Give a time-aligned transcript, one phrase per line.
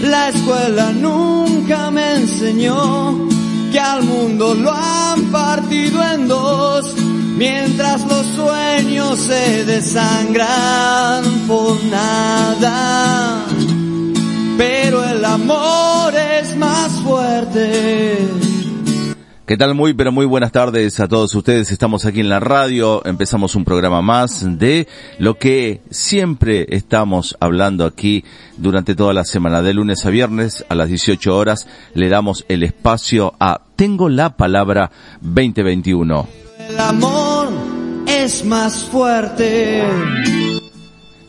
[0.02, 3.28] La escuela nunca me enseñó
[3.70, 6.96] que al mundo lo han partido en dos
[7.36, 13.47] mientras los sueños se desangran por nada.
[14.58, 18.18] Pero el amor es más fuerte.
[19.46, 19.74] ¿Qué tal?
[19.74, 21.70] Muy, pero muy buenas tardes a todos ustedes.
[21.70, 23.00] Estamos aquí en la radio.
[23.06, 24.88] Empezamos un programa más de
[25.20, 28.24] lo que siempre estamos hablando aquí
[28.56, 29.62] durante toda la semana.
[29.62, 34.36] De lunes a viernes a las 18 horas le damos el espacio a Tengo la
[34.36, 36.28] Palabra 2021.
[36.68, 37.48] El amor
[38.06, 40.47] es más fuerte.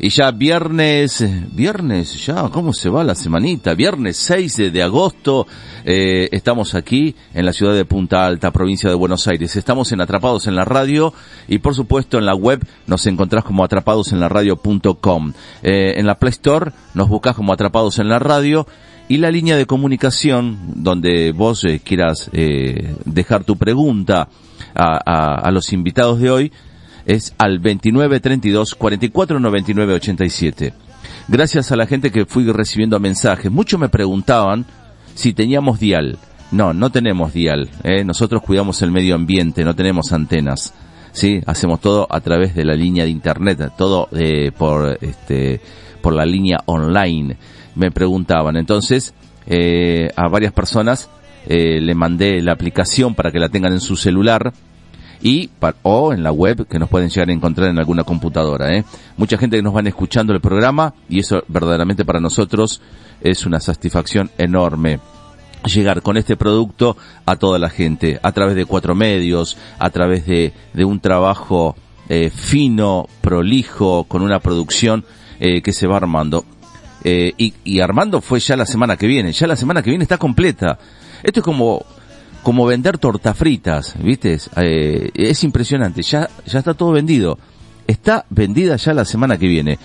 [0.02, 3.73] Y ya viernes, viernes, ya, ¿cómo se va la semanita?
[3.73, 5.45] Viernes 6 de agosto,
[5.83, 9.58] eh, estamos aquí en la ciudad de Punta Alta, provincia de Buenos Aires.
[9.58, 11.14] Estamos en Atrapados en la Radio
[11.50, 15.33] y por supuesto en la web nos encontrás como atrapadosenlaradio.com.
[15.64, 18.67] Eh, en la Play Store nos buscas como Atrapados en la Radio
[19.09, 24.30] y la línea de comunicación donde vos eh, quieras eh, dejar tu pregunta
[24.73, 26.52] a, a, los invitados de hoy
[27.09, 30.73] es al 29 32 44 99 87.
[31.27, 34.65] Gracias a la gente que fui recibiendo mensajes, muchos me preguntaban
[35.15, 36.19] si teníamos dial.
[36.52, 37.69] No, no tenemos dial.
[37.83, 38.03] ¿eh?
[38.03, 40.73] Nosotros cuidamos el medio ambiente, no tenemos antenas.
[41.11, 45.61] Sí, hacemos todo a través de la línea de internet, todo eh, por este
[46.02, 47.37] por la línea online.
[47.73, 49.15] Me preguntaban, entonces
[49.47, 51.09] eh, a varias personas
[51.47, 54.53] eh, le mandé la aplicación para que la tengan en su celular
[55.21, 55.49] y
[55.83, 58.75] o en la web que nos pueden llegar a encontrar en alguna computadora.
[58.75, 58.85] ¿eh?
[59.17, 62.81] Mucha gente que nos van escuchando el programa y eso verdaderamente para nosotros
[63.21, 64.99] es una satisfacción enorme
[65.65, 70.25] llegar con este producto a toda la gente a través de cuatro medios, a través
[70.25, 71.75] de, de un trabajo
[72.08, 75.05] eh, fino, prolijo, con una producción
[75.39, 76.45] eh, que se va armando.
[77.03, 80.03] Eh, y, y Armando fue ya la semana que viene, ya la semana que viene
[80.03, 80.77] está completa.
[81.23, 81.85] Esto es como
[82.44, 84.38] como vender tortas fritas, ¿viste?
[84.58, 87.38] Eh, es impresionante, ya, ya está todo vendido.
[87.88, 89.80] Está vendida ya la semana que viene.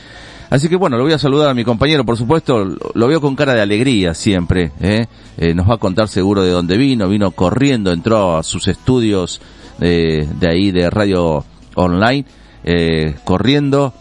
[0.50, 3.34] Así que bueno, lo voy a saludar a mi compañero, por supuesto, lo veo con
[3.34, 5.06] cara de alegría siempre, ¿eh?
[5.38, 9.40] Eh, nos va a contar seguro de dónde vino, vino corriendo, entró a sus estudios
[9.78, 11.44] de, de ahí de radio
[11.74, 12.24] online,
[12.62, 13.94] eh, corriendo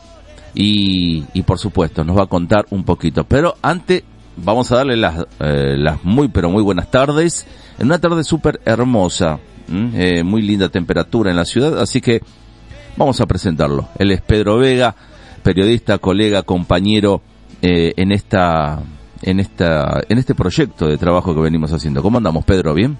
[0.53, 3.23] y, y por supuesto nos va a contar un poquito.
[3.23, 4.03] Pero antes
[4.37, 7.45] vamos a darle las, eh, las muy pero muy buenas tardes
[7.79, 9.39] en una tarde súper hermosa,
[9.69, 12.21] eh, muy linda temperatura en la ciudad, así que
[12.97, 13.89] vamos a presentarlo.
[13.97, 14.95] Él es Pedro Vega,
[15.41, 17.21] periodista, colega, compañero
[17.61, 18.81] eh, en esta,
[19.21, 22.01] en esta, en este proyecto de trabajo que venimos haciendo.
[22.01, 22.73] ¿Cómo andamos, Pedro?
[22.73, 22.97] ¿Bien?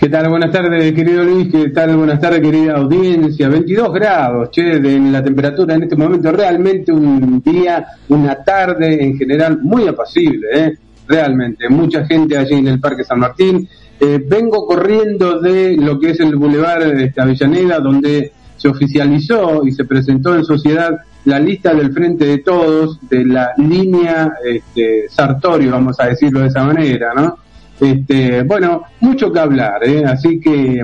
[0.00, 0.30] ¿Qué tal?
[0.30, 1.52] Buenas tardes, querido Luis.
[1.52, 1.94] ¿Qué tal?
[1.94, 3.50] Buenas tardes, querida audiencia.
[3.50, 6.32] 22 grados, che, de la temperatura en este momento.
[6.32, 10.78] Realmente un día, una tarde en general muy apacible, ¿eh?
[11.06, 11.68] realmente.
[11.68, 13.68] Mucha gente allí en el Parque San Martín.
[14.00, 19.72] Eh, vengo corriendo de lo que es el Boulevard este, Avellaneda, donde se oficializó y
[19.72, 20.96] se presentó en sociedad
[21.26, 26.46] la lista del Frente de Todos de la línea este, Sartorio, vamos a decirlo de
[26.46, 27.36] esa manera, ¿no?
[27.80, 30.04] Este, bueno, mucho que hablar, ¿eh?
[30.04, 30.82] así que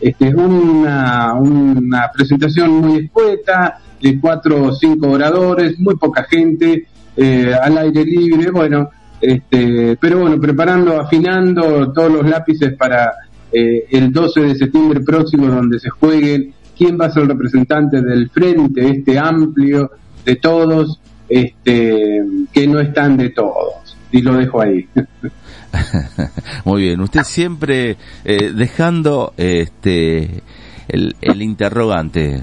[0.00, 6.86] este, una, una presentación muy escueta, de cuatro o cinco oradores, muy poca gente,
[7.16, 8.88] eh, al aire libre, bueno,
[9.20, 13.12] este, pero bueno, preparando, afinando todos los lápices para
[13.52, 18.00] eh, el 12 de septiembre próximo, donde se jueguen quién va a ser el representante
[18.00, 19.90] del frente, este amplio
[20.24, 20.98] de todos,
[21.28, 23.96] este, que no están de todos.
[24.10, 24.88] Y lo dejo ahí.
[26.64, 30.42] Muy bien, usted siempre eh, dejando este
[30.88, 32.42] el, interrogante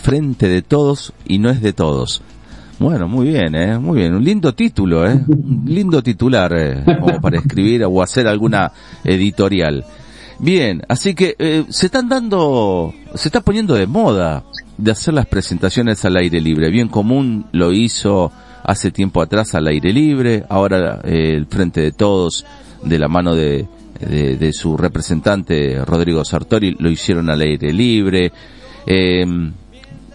[0.00, 2.22] frente de todos y no es de todos.
[2.78, 3.78] Bueno, muy bien, ¿eh?
[3.78, 4.14] muy bien.
[4.14, 5.20] Un lindo título, ¿eh?
[5.28, 6.84] un lindo titular eh,
[7.20, 8.72] para escribir o hacer alguna
[9.04, 9.84] editorial.
[10.42, 14.42] Bien, así que eh, se están dando, se está poniendo de moda
[14.76, 16.68] de hacer las presentaciones al aire libre.
[16.68, 18.32] Bien común lo hizo
[18.64, 22.44] hace tiempo atrás al aire libre, ahora eh, el Frente de Todos
[22.82, 23.66] de la mano de,
[24.00, 28.32] de, su representante Rodrigo Sartori, lo hicieron al aire libre.
[28.86, 29.24] Eh,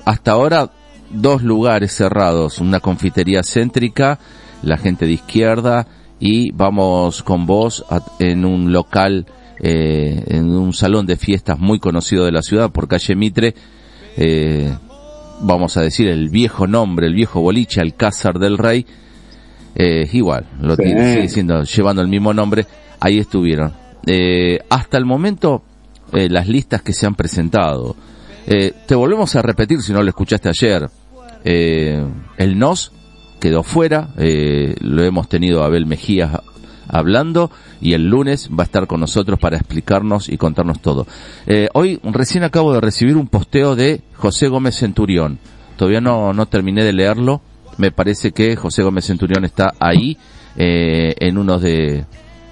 [0.06, 0.70] hasta ahora
[1.10, 4.20] dos lugares cerrados, una confitería céntrica,
[4.62, 5.88] la gente de izquierda
[6.20, 7.86] y vamos con vos
[8.20, 9.26] en un local,
[9.62, 13.56] eh, en un salón de fiestas muy conocido de la ciudad por calle Mitre,
[14.18, 14.74] eh,
[15.42, 18.86] vamos a decir el viejo nombre, el viejo boliche Alcázar del Rey,
[19.76, 22.66] eh, igual, lo sigue diciendo, llevando el mismo nombre,
[23.00, 23.74] ahí estuvieron.
[24.06, 25.64] Eh, hasta el momento,
[26.14, 27.96] eh, las listas que se han presentado,
[28.48, 30.90] eh, te volvemos a repetir si no lo escuchaste ayer,
[31.44, 32.92] el NOS
[33.40, 36.32] quedó fuera, lo hemos tenido a Abel Mejías
[36.90, 37.52] hablando
[37.82, 41.08] y el lunes va a estar con nosotros para explicarnos y contarnos todo.
[41.74, 45.40] hoy recién acabo de recibir un posteo de José Gómez Centurión.
[45.76, 47.42] Todavía no, no terminé de leerlo.
[47.78, 50.18] Me parece que José Gómez Centurión está ahí
[50.56, 52.06] en uno de,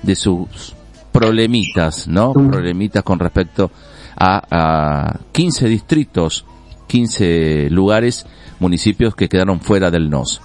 [0.04, 0.75] de sus
[1.12, 2.33] problemitas, ¿no?
[2.33, 3.72] Problemitas con respecto
[4.18, 6.45] a, a 15 distritos,
[6.88, 8.25] 15 lugares,
[8.59, 10.41] municipios que quedaron fuera del NOS.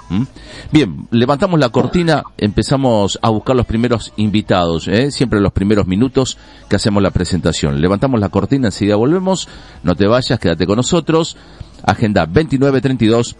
[0.73, 5.11] Bien, levantamos la cortina, empezamos a buscar los primeros invitados, ¿eh?
[5.11, 7.81] siempre los primeros minutos que hacemos la presentación.
[7.81, 9.49] Levantamos la cortina, enseguida volvemos,
[9.83, 11.37] no te vayas, quédate con nosotros.
[11.83, 13.37] Agenda 2932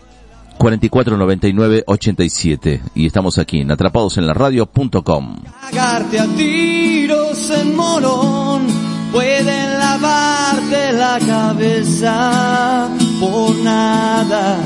[0.61, 5.37] 449987 y estamos aquí en atrapados en la radio.com.
[5.73, 6.05] a
[6.37, 8.67] tiros en morón,
[9.11, 9.79] pueden
[10.93, 12.89] la cabeza
[13.21, 14.57] por nada.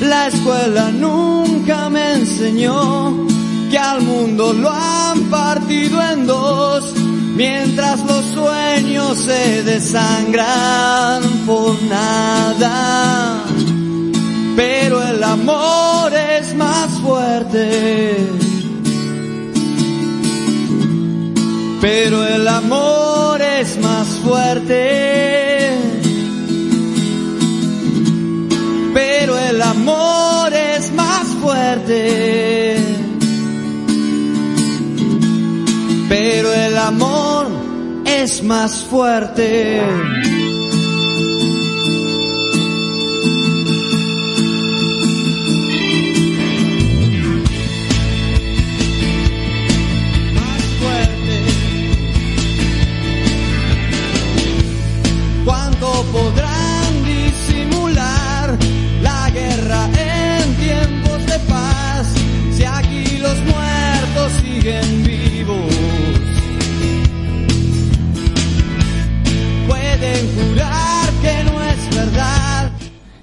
[0.00, 3.26] La escuela nunca me enseñó
[3.70, 6.94] que al mundo lo han partido en dos,
[7.36, 13.44] mientras los sueños se desangran por nada
[14.56, 18.43] pero el amor es más fuerte.
[28.94, 32.76] Pero el amor es más fuerte.
[36.08, 37.48] Pero el amor
[38.04, 40.23] es más fuerte.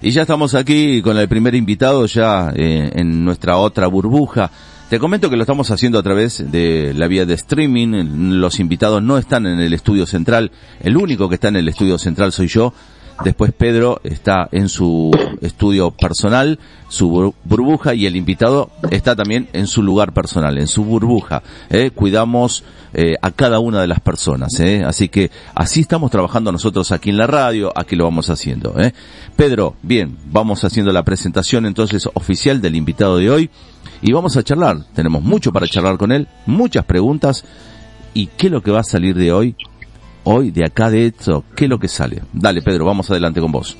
[0.03, 4.49] Y ya estamos aquí con el primer invitado ya eh, en nuestra otra burbuja.
[4.89, 8.39] Te comento que lo estamos haciendo a través de la vía de streaming.
[8.39, 10.51] Los invitados no están en el estudio central.
[10.79, 12.73] El único que está en el estudio central soy yo.
[13.23, 19.67] Después Pedro está en su estudio personal, su burbuja, y el invitado está también en
[19.67, 21.43] su lugar personal, en su burbuja.
[21.69, 21.91] ¿eh?
[21.91, 22.63] Cuidamos
[22.93, 24.59] eh, a cada una de las personas.
[24.59, 24.83] ¿eh?
[24.85, 28.77] Así que así estamos trabajando nosotros aquí en la radio, aquí lo vamos haciendo.
[28.79, 28.93] ¿eh?
[29.37, 33.49] Pedro, bien, vamos haciendo la presentación entonces oficial del invitado de hoy
[34.01, 34.83] y vamos a charlar.
[34.93, 37.45] Tenemos mucho para charlar con él, muchas preguntas
[38.13, 39.55] y qué es lo que va a salir de hoy,
[40.23, 42.21] hoy de acá de esto, qué es lo que sale.
[42.33, 43.77] Dale Pedro, vamos adelante con vos.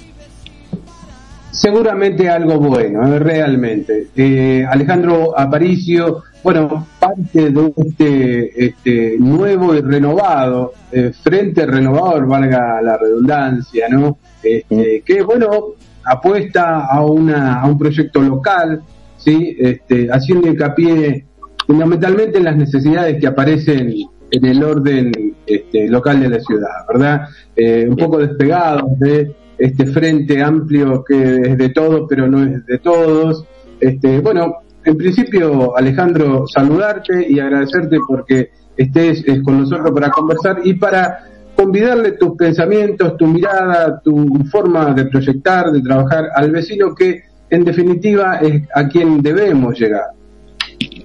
[1.51, 3.19] Seguramente algo bueno, ¿eh?
[3.19, 4.07] realmente.
[4.15, 12.81] Eh, Alejandro Aparicio, bueno, parte de este, este nuevo y renovado, eh, frente renovador, valga
[12.81, 14.17] la redundancia, ¿no?
[14.41, 18.81] Este, que, bueno, apuesta a, una, a un proyecto local,
[19.17, 19.55] ¿sí?
[19.60, 21.25] este, haciendo hincapié
[21.67, 23.93] fundamentalmente en las necesidades que aparecen
[24.31, 25.11] en el orden
[25.45, 27.27] este, local de la ciudad, ¿verdad?
[27.55, 32.65] Eh, un poco despegados de este frente amplio que es de todos, pero no es
[32.65, 33.45] de todos.
[33.79, 40.73] Este, bueno, en principio, Alejandro, saludarte y agradecerte porque estés con nosotros para conversar y
[40.73, 47.23] para convidarle tus pensamientos, tu mirada, tu forma de proyectar, de trabajar al vecino que
[47.50, 50.20] en definitiva es a quien debemos llegar.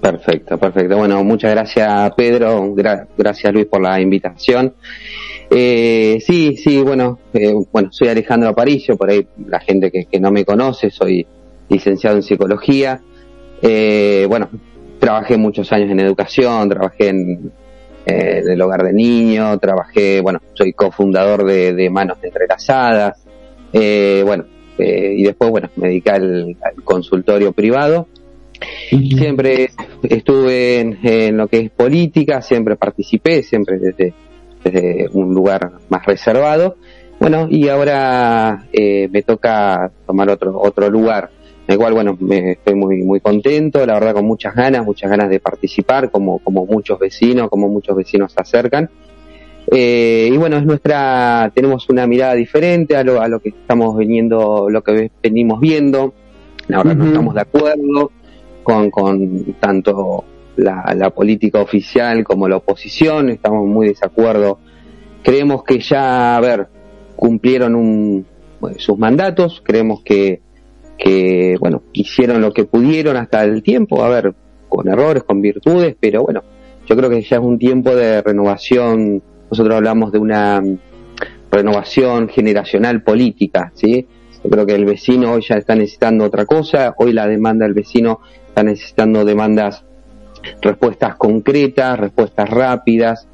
[0.00, 0.96] Perfecto, perfecto.
[0.96, 2.74] Bueno, muchas gracias Pedro,
[3.16, 4.74] gracias Luis por la invitación.
[5.50, 10.30] Eh, sí, sí, bueno, eh, bueno, soy Alejandro Aparicio, por ahí la gente que, no
[10.30, 11.26] me conoce, soy
[11.68, 13.00] licenciado en psicología.
[13.62, 14.48] Eh, bueno,
[14.98, 17.52] trabajé muchos años en educación, trabajé en,
[18.06, 23.24] el hogar de niños, trabajé, bueno, soy cofundador de, Manos Entrelazadas.
[23.72, 24.44] bueno,
[24.78, 28.08] eh, y después, bueno, me dediqué al, consultorio privado.
[28.90, 29.70] Siempre
[30.02, 34.14] estuve en, lo que es política, siempre participé, siempre desde,
[34.62, 36.76] desde un lugar más reservado.
[37.18, 41.30] Bueno, y ahora eh, me toca tomar otro, otro lugar,
[41.66, 45.10] en el cual, bueno, me, estoy muy, muy contento, la verdad con muchas ganas, muchas
[45.10, 48.90] ganas de participar, como, como muchos vecinos, como muchos vecinos se acercan.
[49.68, 53.96] Eh, y bueno, es nuestra, tenemos una mirada diferente a lo, a lo que estamos
[53.96, 56.14] viniendo, lo que venimos viendo.
[56.68, 58.10] La verdad no estamos de acuerdo
[58.66, 60.24] con, con tanto
[60.56, 64.58] la, política oficial como la oposición, estamos muy de desacuerdo.
[65.22, 66.66] Creemos que ya, a ver,
[67.14, 68.26] cumplieron un,
[68.78, 70.40] sus mandatos, creemos que,
[70.98, 74.34] que, bueno, hicieron lo que pudieron hasta el tiempo, a ver,
[74.68, 76.42] con errores, con virtudes, pero bueno,
[76.86, 80.60] yo creo que ya es un tiempo de renovación nosotros hablamos de una
[81.50, 84.06] renovación generacional política, ¿sí?
[84.42, 87.74] Yo creo que el vecino hoy ya está necesitando otra cosa, hoy la demanda del
[87.74, 88.20] vecino
[88.56, 89.84] está necesitando demandas,
[90.62, 93.28] respuestas concretas, respuestas rápidas,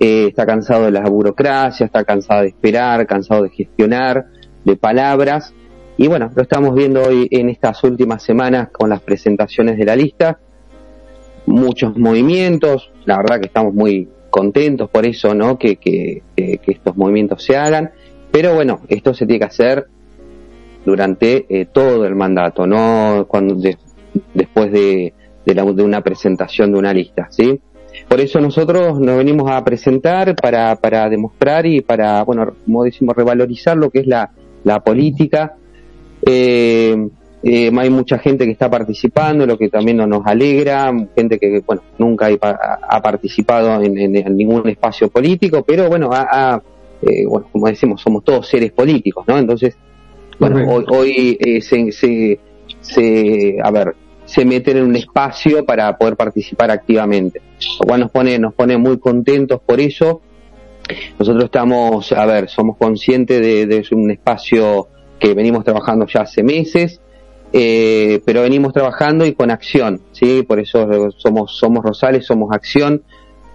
[0.00, 4.26] eh, está cansado de la burocracia, está cansado de esperar, cansado de gestionar,
[4.64, 5.54] de palabras,
[5.96, 9.94] y bueno, lo estamos viendo hoy en estas últimas semanas con las presentaciones de la
[9.94, 10.40] lista,
[11.46, 15.56] muchos movimientos, la verdad que estamos muy contentos por eso, ¿no?
[15.56, 17.92] Que, que, estos movimientos se hagan,
[18.32, 19.86] pero bueno, esto se tiene que hacer
[20.84, 23.54] durante eh, todo el mandato, no cuando
[24.32, 25.12] después de,
[25.44, 27.60] de, la, de una presentación de una lista, ¿sí?
[28.08, 33.16] Por eso nosotros nos venimos a presentar para, para demostrar y para, bueno, como decimos,
[33.16, 34.30] revalorizar lo que es la,
[34.64, 35.54] la política.
[36.26, 37.08] Eh,
[37.46, 41.82] eh, hay mucha gente que está participando, lo que también nos alegra, gente que, bueno,
[41.98, 43.94] nunca ha, participado en,
[44.34, 46.08] ningún espacio político, pero bueno,
[47.02, 49.36] eh, bueno, como decimos, somos todos seres políticos, ¿no?
[49.36, 49.76] Entonces,
[50.38, 52.40] bueno, hoy, hoy eh, se, se,
[52.80, 53.94] se, a ver,
[54.24, 57.40] se meten en un espacio para poder participar activamente,
[57.80, 60.20] lo cual nos pone, nos pone muy contentos por eso.
[61.18, 64.88] Nosotros estamos, a ver, somos conscientes de, de un espacio
[65.18, 67.00] que venimos trabajando ya hace meses,
[67.52, 70.42] eh, pero venimos trabajando y con acción, ¿sí?
[70.42, 73.02] Por eso somos, somos Rosales, somos acción,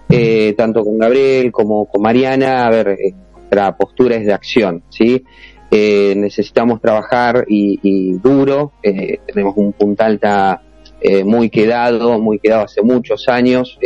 [0.08, 4.82] eh, tanto con Gabriel como con Mariana, a ver, eh, nuestra postura es de acción,
[4.88, 5.22] ¿sí?
[5.70, 10.62] Necesitamos trabajar y, duro, tenemos un punta alta
[11.24, 13.78] muy quedado, muy quedado hace muchos años,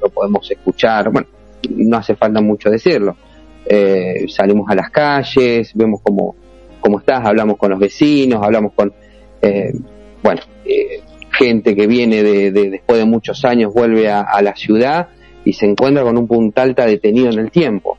[0.00, 1.28] lo podemos escuchar, bueno,
[1.70, 3.16] no hace falta mucho decirlo.
[4.28, 6.34] salimos a las calles, vemos cómo,
[6.80, 8.92] cómo estás, hablamos con los vecinos, hablamos con
[9.42, 9.72] eh,
[10.22, 15.08] bueno, eh, gente que viene de, después de muchos años vuelve a, la ciudad
[15.44, 17.96] y se encuentra con un puntal alta detenido en el tiempo,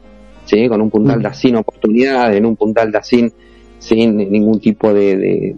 [0.49, 0.67] ¿sí?
[0.67, 1.33] con un puntal mm.
[1.33, 3.31] sin oportunidades, en un puntal alta sin,
[3.77, 5.55] sin ningún tipo de,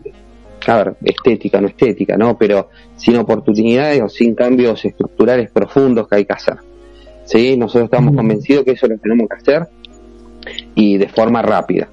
[0.68, 2.38] a ver, estética, no estética, ¿no?
[2.38, 6.58] Pero sin oportunidades o sin cambios estructurales profundos que hay que hacer.
[7.24, 7.56] ¿Sí?
[7.56, 8.18] Nosotros estamos mm.
[8.18, 9.68] convencidos que eso lo tenemos que hacer
[10.76, 11.88] y de forma rápida.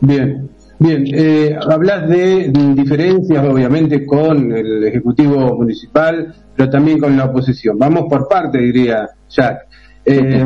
[0.00, 7.26] Bien, Bien, eh, hablas de diferencias, obviamente, con el Ejecutivo Municipal, pero también con la
[7.26, 7.78] oposición.
[7.78, 9.68] Vamos por parte, diría Jack.
[10.04, 10.44] Eh,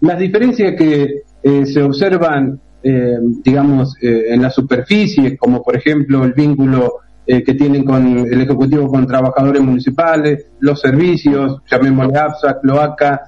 [0.00, 6.32] las diferencias que eh, se observan, eh, digamos, en la superficie, como por ejemplo el
[6.32, 13.22] vínculo que tienen con el Ejecutivo con trabajadores municipales, los servicios, llamémosle APSA, cloaca,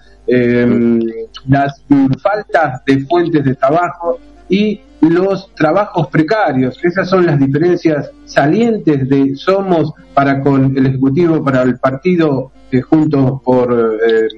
[1.47, 1.85] las
[2.21, 6.83] faltas de fuentes de trabajo y los trabajos precarios.
[6.83, 12.81] Esas son las diferencias salientes de Somos para con el Ejecutivo, para el partido eh,
[12.81, 14.29] juntos por eh,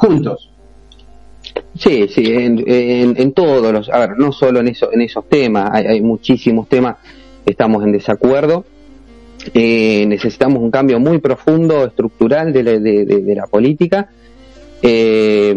[0.00, 0.50] juntos.
[1.78, 5.70] Sí, sí, en, en, todos los, a ver, no solo en eso, en esos temas,
[5.72, 6.96] hay, muchísimos temas,
[7.46, 8.64] estamos en desacuerdo.
[9.54, 14.10] Eh, necesitamos un cambio muy profundo, estructural de la, de, de la política.
[14.82, 15.54] Eh,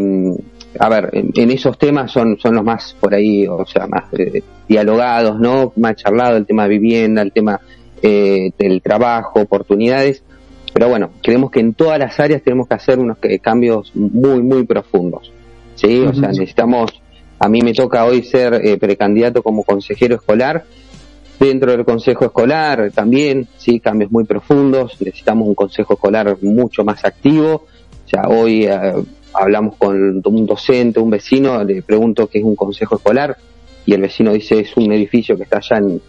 [0.79, 4.43] a ver, en, esos temas son, son los más por ahí, o sea, más eh,
[4.67, 5.73] dialogados, ¿no?
[5.75, 7.59] Más charlado el tema de vivienda, el tema
[8.01, 10.23] eh, del trabajo, oportunidades.
[10.73, 14.65] Pero bueno, creemos que en todas las áreas tenemos que hacer unos cambios muy, muy
[14.65, 15.31] profundos.
[15.75, 15.99] ¿Sí?
[16.01, 17.01] O sea, necesitamos,
[17.39, 20.63] a mí me toca hoy ser eh, precandidato como consejero escolar.
[21.39, 24.95] Dentro del consejo escolar también, sí, cambios muy profundos.
[24.99, 27.65] Necesitamos un consejo escolar mucho más activo.
[28.05, 28.67] O sea, hoy
[29.33, 33.37] hablamos con un docente, un vecino, le pregunto qué es un consejo escolar
[33.85, 36.01] y el vecino dice es un edificio que está allá en,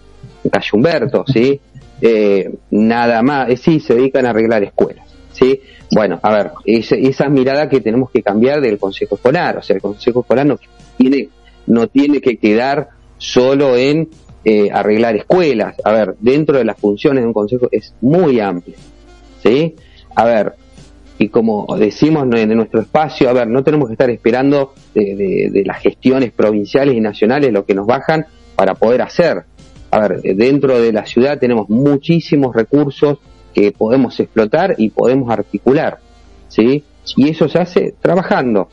[0.50, 1.61] calle Humberto, ¿sí?
[2.00, 5.60] Eh, nada más, eh, sí, se dedican a arreglar escuelas, ¿sí?
[5.90, 9.82] Bueno, a ver, esa mirada que tenemos que cambiar del consejo escolar, o sea, el
[9.82, 10.58] consejo escolar no
[10.96, 11.28] tiene,
[11.66, 14.08] no tiene que quedar solo en
[14.44, 15.76] eh, arreglar escuelas.
[15.84, 18.76] A ver, dentro de las funciones de un consejo es muy amplio.
[19.42, 19.74] ¿Sí?
[20.14, 20.54] A ver,
[21.18, 25.80] y como decimos en nuestro espacio, a ver, no tenemos que estar esperando de, las
[25.80, 29.44] gestiones provinciales y nacionales lo que nos bajan para poder hacer.
[29.94, 33.18] A ver, dentro de la ciudad tenemos muchísimos recursos
[33.54, 36.00] que podemos explotar y podemos articular,
[36.48, 36.82] ¿sí?
[37.16, 38.68] Y eso se hace trabajando,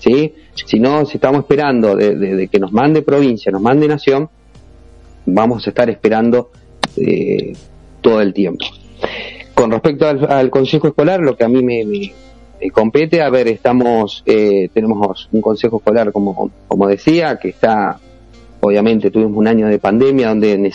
[0.00, 0.34] ¿sí?
[0.52, 4.28] Si no, si estamos esperando de, que nos mande provincia, nos mande nación,
[5.24, 6.50] vamos a estar esperando
[6.98, 7.54] eh,
[8.02, 8.66] todo el tiempo.
[9.54, 12.12] Con respecto al, consejo escolar, lo que a mí me,
[12.70, 17.98] compete, a ver, estamos, eh, tenemos un consejo escolar, como, como decía, que está,
[18.66, 20.72] obviamente tuvimos un año de pandemia donde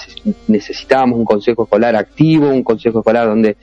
[0.47, 3.57] necesitábamos un consejo escolar activo, un consejo escolar donde,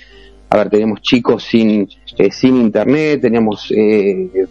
[0.51, 4.47] a ver, teníamos chicos sin, eh, sin internet, teníamos eh,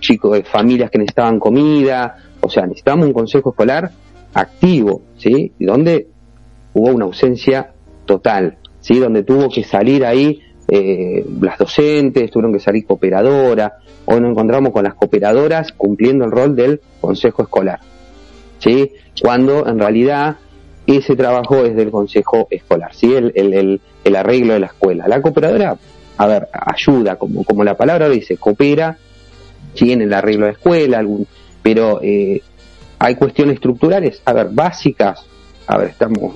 [0.00, 3.90] chicos de familias que necesitaban comida, o sea, necesitamos un consejo escolar
[4.34, 5.52] activo, ¿sí?
[5.58, 6.08] Y donde
[6.74, 7.72] hubo una ausencia
[8.04, 8.58] total.
[8.84, 8.98] ¿sí?
[8.98, 13.72] donde tuvo que salir ahí eh, las docentes, tuvieron que salir cooperadoras,
[14.04, 17.80] hoy nos encontramos con las cooperadoras cumpliendo el rol del consejo escolar,
[18.64, 18.92] ¿sí?
[19.20, 20.36] cuando en realidad
[20.86, 23.14] ese trabajo es del consejo escolar, ¿sí?
[23.14, 25.06] el, el, el, arreglo de la escuela.
[25.06, 25.76] La cooperadora,
[26.16, 28.98] a ver, ayuda, como, como la palabra dice, coopera,
[29.78, 31.26] en el arreglo de la escuela, algún,
[31.62, 32.40] pero eh,
[32.98, 35.24] hay cuestiones estructurales, a ver, básicas,
[35.66, 36.34] a ver, estamos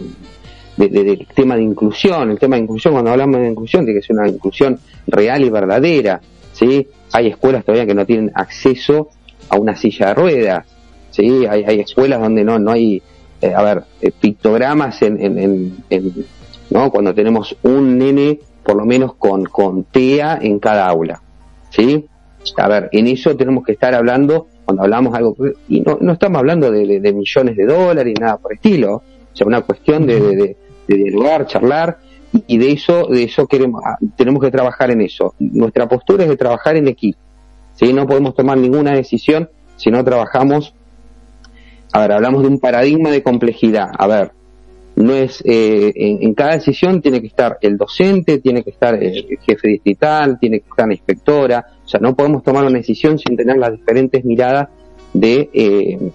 [0.76, 2.30] del tema de inclusión.
[2.30, 5.50] El tema de inclusión, cuando hablamos de inclusión, tiene que ser una inclusión real y
[5.50, 6.20] verdadera.
[6.52, 6.87] ¿sí?
[7.12, 9.08] Hay escuelas todavía que no tienen acceso
[9.49, 10.66] a una silla de ruedas.
[11.18, 11.46] ¿Sí?
[11.46, 13.02] Hay, escuelas donde no, no hay,
[13.40, 16.26] eh, a ver, eh, pictogramas en, en, en,
[16.70, 16.90] ¿no?
[16.90, 21.20] cuando tenemos un nene, por lo menos con, con TEA en cada aula.
[21.70, 22.06] ¿sí?
[22.56, 25.37] A ver, en eso tenemos que estar hablando, cuando hablamos algo,
[25.68, 29.02] y no, no estamos hablando de, de, millones de dólares, nada por estilo, o
[29.37, 30.56] sea, una cuestión de,
[30.87, 31.98] de dialogar, charlar,
[32.46, 35.34] y de eso, de eso queremos, ah, tenemos que trabajar en eso.
[35.38, 37.18] Nuestra postura es de trabajar en equipo.
[37.75, 37.92] ¿sí?
[37.92, 40.75] No podemos tomar ninguna decisión si no trabajamos.
[41.92, 43.90] A ver, hablamos de un paradigma de complejidad.
[43.96, 44.32] A ver,
[44.96, 49.38] no es eh, en, cada decisión tiene que estar el docente, tiene que estar el
[49.40, 51.66] jefe distrital, tiene que estar la inspectora.
[51.84, 54.68] O sea, no podemos tomar una decisión sin tener las diferentes miradas
[55.12, 56.10] de, eh,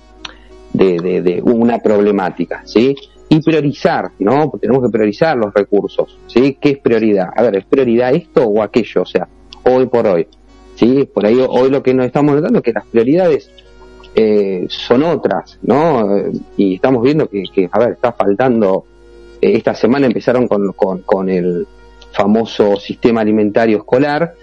[0.73, 2.95] de, una problemática, ¿sí?
[3.29, 4.51] y priorizar, ¿no?
[4.61, 6.57] tenemos que priorizar los recursos, ¿sí?
[6.61, 7.29] ¿Qué es prioridad?
[7.35, 9.01] A ver, ¿es prioridad esto o aquello?
[9.01, 9.27] O sea,
[9.63, 10.27] hoy por hoy,
[10.75, 11.09] ¿sí?
[11.11, 13.49] Por ahí hoy lo que nos estamos notando es que las prioridades
[14.15, 16.07] eh, son otras, ¿no?
[16.57, 18.85] Y estamos viendo que, a ver, está faltando,
[19.41, 20.71] eh, esta semana empezaron con,
[21.03, 21.67] con, el
[22.11, 24.35] famoso sistema alimentario escolar,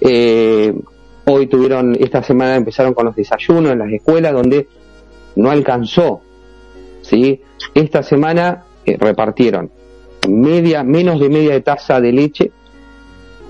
[0.00, 0.74] eh,
[1.26, 4.66] hoy tuvieron, esta semana empezaron con los desayunos en las escuelas donde
[5.36, 6.22] no alcanzó
[7.02, 7.40] ¿sí?
[7.74, 9.70] Esta semana eh, repartieron
[10.28, 12.52] media, menos de media taza de leche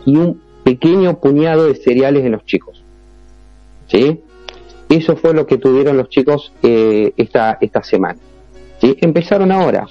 [0.04, 2.82] y un pequeño puñado de cereales en los chicos.
[3.86, 4.20] ¿Sí?
[4.94, 8.18] Eso fue lo que tuvieron los chicos eh, esta, esta semana.
[8.80, 8.96] ¿Sí?
[9.00, 9.86] Empezaron ahora.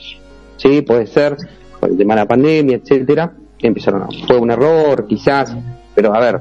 [0.58, 0.82] ¿Sí?
[0.82, 1.38] Puede ser
[1.80, 3.34] por el tema de la pandemia, etcétera.
[3.60, 4.18] Empezaron ahora.
[4.28, 5.56] Fue un error, quizás,
[5.96, 6.40] pero a ver,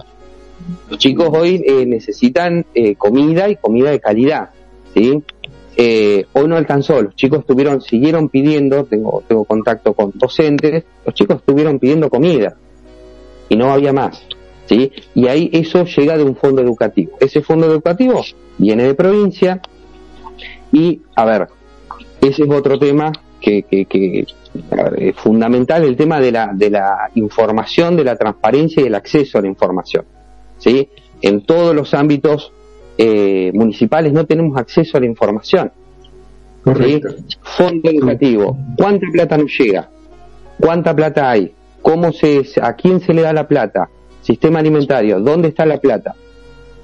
[0.91, 2.67] los chicos hoy eh, necesitan
[2.99, 4.51] comida y comida de calidad.
[4.95, 5.23] ¿Sí?
[5.77, 11.15] Eh, hoy no alcanzó, los chicos estuvieron, siguieron pidiendo, tengo, tengo contacto con docentes, los
[11.15, 12.55] chicos estuvieron pidiendo comida
[13.49, 14.23] y no había más.
[14.71, 14.93] ¿Sí?
[15.17, 17.17] Y ahí eso llega de un fondo educativo.
[17.19, 18.23] Ese fondo educativo
[18.57, 19.61] viene de provincia
[20.71, 21.49] y, a ver,
[22.21, 24.27] ese es otro tema que, que,
[24.97, 29.39] es fundamental, el tema de la, de la información, de la transparencia y el acceso
[29.39, 30.05] a la información.
[30.59, 30.89] ¿sí?
[31.21, 32.53] En todos los ámbitos
[32.97, 35.73] eh, municipales no tenemos acceso a la información.
[36.63, 39.89] Fondo educativo, ¿cuánta plata nos llega?
[40.61, 41.55] ¿Cuánta plata hay?
[41.83, 43.89] ¿Cómo se, ¿A quién se le da la plata?
[44.23, 46.15] Sistema alimentario, ¿dónde está la plata?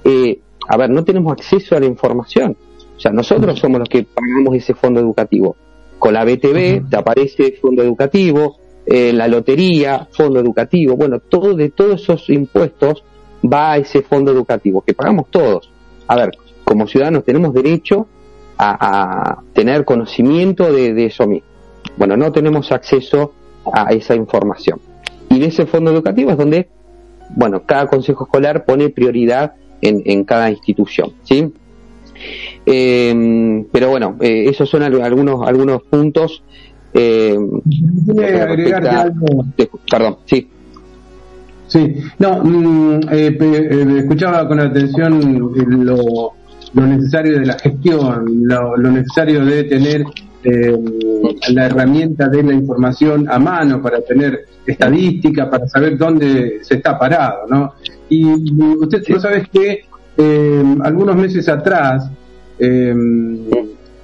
[0.05, 2.57] Eh, a ver, no tenemos acceso a la información.
[2.97, 5.57] O sea, nosotros somos los que pagamos ese fondo educativo.
[5.99, 10.97] Con la BTV te aparece fondo educativo, eh, la lotería, fondo educativo.
[10.97, 13.05] Bueno, todo de todos esos impuestos
[13.45, 15.71] va a ese fondo educativo que pagamos todos
[16.07, 16.31] a ver,
[16.65, 18.07] como ciudadanos tenemos derecho
[18.59, 21.47] a, tener conocimiento de, eso mismo.
[21.97, 23.33] Bueno, no tenemos acceso
[23.73, 24.81] a esa información.
[25.29, 26.69] Y de ese fondo educativo es donde,
[27.31, 31.53] bueno, cada consejo escolar pone prioridad en, cada institución, ¿sí?
[32.65, 36.43] Em, pero bueno, eh, esos son algunos, algunos puntos.
[36.95, 37.39] Eh,
[39.89, 40.49] perdón, sí.
[41.69, 45.39] Sí, no, mm, eh, eh, escuchaba con atención
[45.85, 46.33] lo,
[46.73, 50.05] lo, necesario de la gestión, lo, necesario de tener
[50.49, 50.79] eh,
[51.51, 56.97] la herramienta de la información a mano para tener estadística, para saber dónde se está
[56.97, 57.75] parado, ¿no?
[58.09, 58.25] Y
[58.79, 62.09] usted, no sabes que eh, algunos meses atrás,
[62.61, 62.95] eh,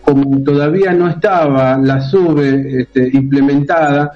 [0.02, 4.12] como todavía no estaba la SUBE este, implementada,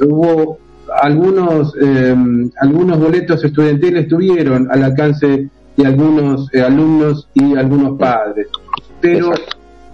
[0.00, 0.58] hubo
[1.02, 2.16] algunos eh,
[2.60, 8.48] algunos boletos estudiantiles estuvieron al alcance de algunos eh, alumnos y algunos padres.
[9.00, 9.32] Pero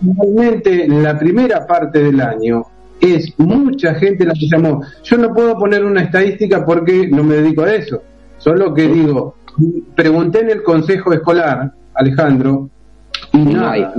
[0.01, 2.63] normalmente en la primera parte del año
[3.01, 4.83] es mucha gente la que llamó.
[5.03, 8.03] Yo no puedo poner una estadística porque no me dedico a eso.
[8.39, 9.37] Solo que digo,
[9.95, 12.71] pregunté en el consejo escolar, Alejandro,
[13.33, 13.95] y, nada,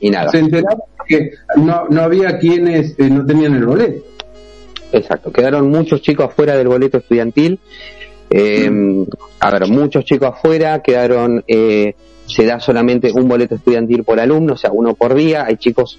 [0.00, 0.30] y nada.
[0.30, 4.04] Se enteraron que no, no había quienes eh, no tenían el boleto.
[4.92, 7.60] Exacto, quedaron muchos chicos afuera del boleto estudiantil.
[8.30, 9.06] Eh,
[9.40, 11.94] a ver, muchos chicos afuera, quedaron, eh,
[12.26, 15.44] se da solamente un boleto estudiantil por alumno, o sea, uno por día.
[15.46, 15.98] Hay chicos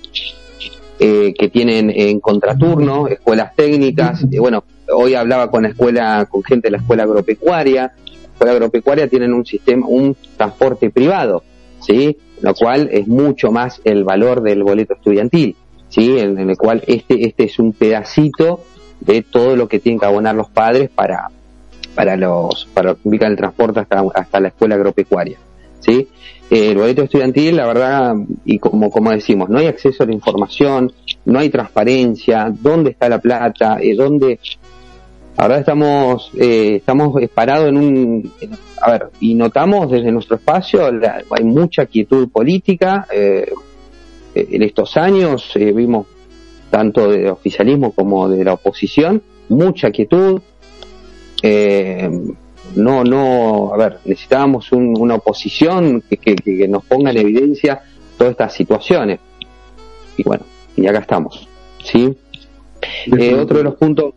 [1.00, 4.24] eh, que tienen en contraturno, escuelas técnicas.
[4.32, 4.64] Eh, bueno,
[4.94, 7.94] hoy hablaba con la escuela, con gente de la escuela agropecuaria.
[8.06, 11.44] La escuela agropecuaria tienen un sistema, un transporte privado,
[11.80, 12.18] ¿sí?
[12.42, 15.56] Lo cual es mucho más el valor del boleto estudiantil,
[15.90, 16.20] ¿sí?
[16.20, 18.62] En, en el cual este, este es un pedacito
[19.00, 21.30] de todo lo que tienen que abonar los padres para
[22.00, 25.38] para los para ubicar el transporte hasta, hasta la escuela agropecuaria
[25.80, 26.08] sí
[26.52, 30.14] Eh, el boleto estudiantil la verdad y como como decimos no hay acceso a la
[30.14, 30.92] información
[31.26, 34.40] no hay transparencia dónde está la plata eh, dónde
[35.38, 38.32] ahora estamos eh, estamos parados en un
[38.82, 40.80] a ver y notamos desde nuestro espacio
[41.38, 43.06] hay mucha quietud política
[44.36, 46.08] eh, en estos años eh, vimos
[46.70, 50.42] tanto de oficialismo como de la oposición, mucha quietud.
[51.42, 52.10] Eh,
[52.76, 57.82] no, no, a ver, necesitábamos un- una oposición que, que- que nos ponga en evidencia
[58.18, 59.20] todas estas situaciones.
[60.18, 60.44] Y bueno,
[60.76, 61.48] y acá estamos.
[61.84, 62.16] ¿sí?
[63.18, 64.14] Eh, otro de los puntos,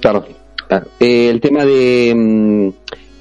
[0.00, 0.24] claro,
[0.68, 0.86] claro.
[1.00, 2.68] Eh, el tema de mm,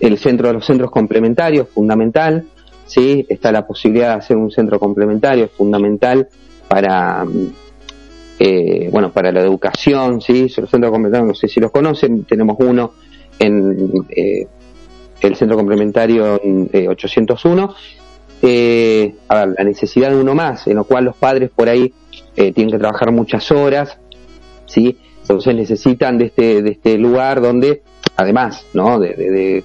[0.01, 2.45] el centro de los centros complementarios, fundamental.
[2.85, 6.27] Sí, está la posibilidad de hacer un centro complementario, fundamental
[6.69, 7.47] para mm,
[8.39, 10.41] eh, bueno, para la educación, ¿sí?
[10.57, 12.93] Los centros complementarios, no sé si los conocen, tenemos uno
[13.39, 14.47] en eh,
[15.21, 16.39] el centro complementario
[16.71, 17.73] eh, 801.
[18.43, 21.91] Eh, a ver, la necesidad de uno más, en lo cual los padres por ahí
[22.35, 23.97] eh, tienen que trabajar muchas horas,
[24.67, 24.97] ¿sí?
[25.21, 27.81] Entonces necesitan de este, de este lugar donde,
[28.15, 28.99] además, ¿no?
[28.99, 29.63] De, de-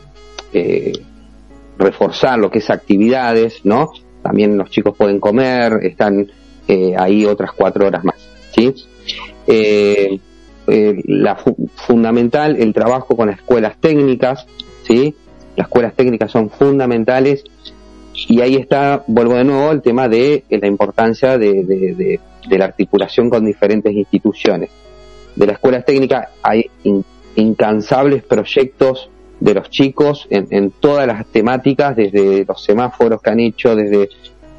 [0.54, 0.92] eh,
[1.78, 3.90] reforzar lo que es actividades, ¿no?
[4.22, 6.30] También los chicos pueden comer, están
[6.96, 8.16] ahí otras cuatro horas más,
[8.54, 8.74] ¿sí?
[9.46, 10.18] Eh,
[10.68, 14.46] eh, la fu- fundamental el trabajo con las escuelas técnicas,
[14.86, 15.14] ¿sí?
[15.56, 17.44] Las escuelas técnicas son fundamentales
[18.28, 23.28] y ahí está, vuelvo de nuevo, el tema de eh, la importancia de, la articulación
[23.30, 24.70] con diferentes instituciones.
[25.34, 27.04] De las escuelas técnicas hay in-
[27.36, 29.08] incansables proyectos
[29.40, 34.08] de los chicos en, en todas las temáticas, desde los semáforos que han hecho, desde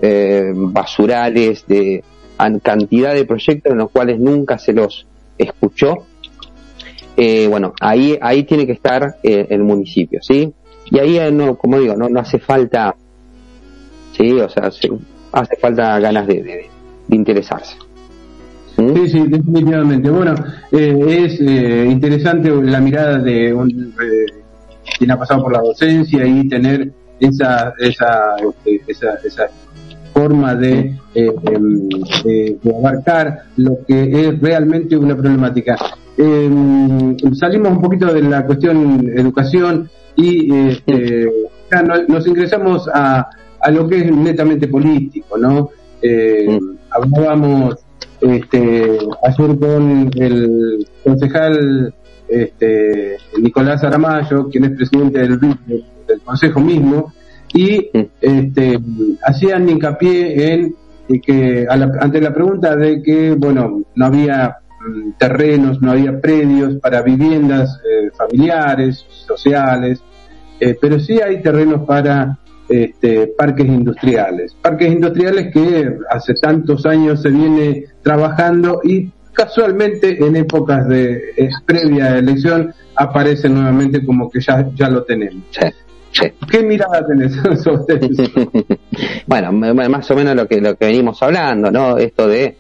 [0.02, 2.04] eh, basurales, de
[2.38, 5.06] an- cantidad de proyectos en los cuales nunca se los
[5.38, 6.06] escuchó.
[7.16, 10.52] Eh, bueno, ahí ahí tiene que estar eh, el municipio, ¿sí?
[10.90, 12.96] Y ahí, eh, no, como digo, no, no hace falta,
[14.18, 14.90] sí, o sea, se-
[15.32, 16.70] hace falta ganas de, de-
[17.10, 17.76] interesarse.
[18.78, 18.94] ¿Mm?
[18.96, 20.10] Sí, sí, definitivamente.
[20.10, 20.34] Bueno,
[20.72, 23.94] eh, es eh, interesante la mirada de un,
[24.98, 29.48] quien ha pasado por la docencia y tener esa esa este, esa, esa
[30.14, 31.90] forma de, eh, em,
[32.24, 35.76] de- de abarcar lo que es realmente una problemática.
[36.18, 41.28] Em, salimos un poquito de la cuestión educación y este,
[41.72, 43.28] ya no- nos ingresamos a,
[43.60, 45.70] a lo que es netamente político, ¿no?
[46.02, 46.60] Eh,
[46.92, 47.76] hablábamos
[48.22, 51.94] este, ayer con el concejal
[52.28, 57.12] este, Nicolás Aramayo, quien es presidente del, del consejo mismo,
[57.54, 57.90] y
[58.22, 58.80] este,
[59.24, 60.76] hacían hincapié en
[61.10, 65.92] eh, que a la- ante la pregunta de que bueno no había mm, terrenos, no
[65.92, 70.02] había predios para viviendas eh, familiares, sociales,
[70.60, 72.38] eh, pero sí hay terrenos para
[72.70, 74.56] este, parques industriales.
[74.62, 81.50] Parques industriales que hace tantos años se viene trabajando y casualmente en épocas de eh,
[81.66, 85.44] previa elección aparecen nuevamente como que ya, ya lo tenemos.
[85.52, 85.68] Sí,
[86.14, 86.28] sí.
[86.50, 88.32] ¿Qué mirada tenés sobre eso?
[89.28, 91.98] bueno, más o menos lo que lo que venimos hablando, ¿no?
[91.98, 92.56] Esto de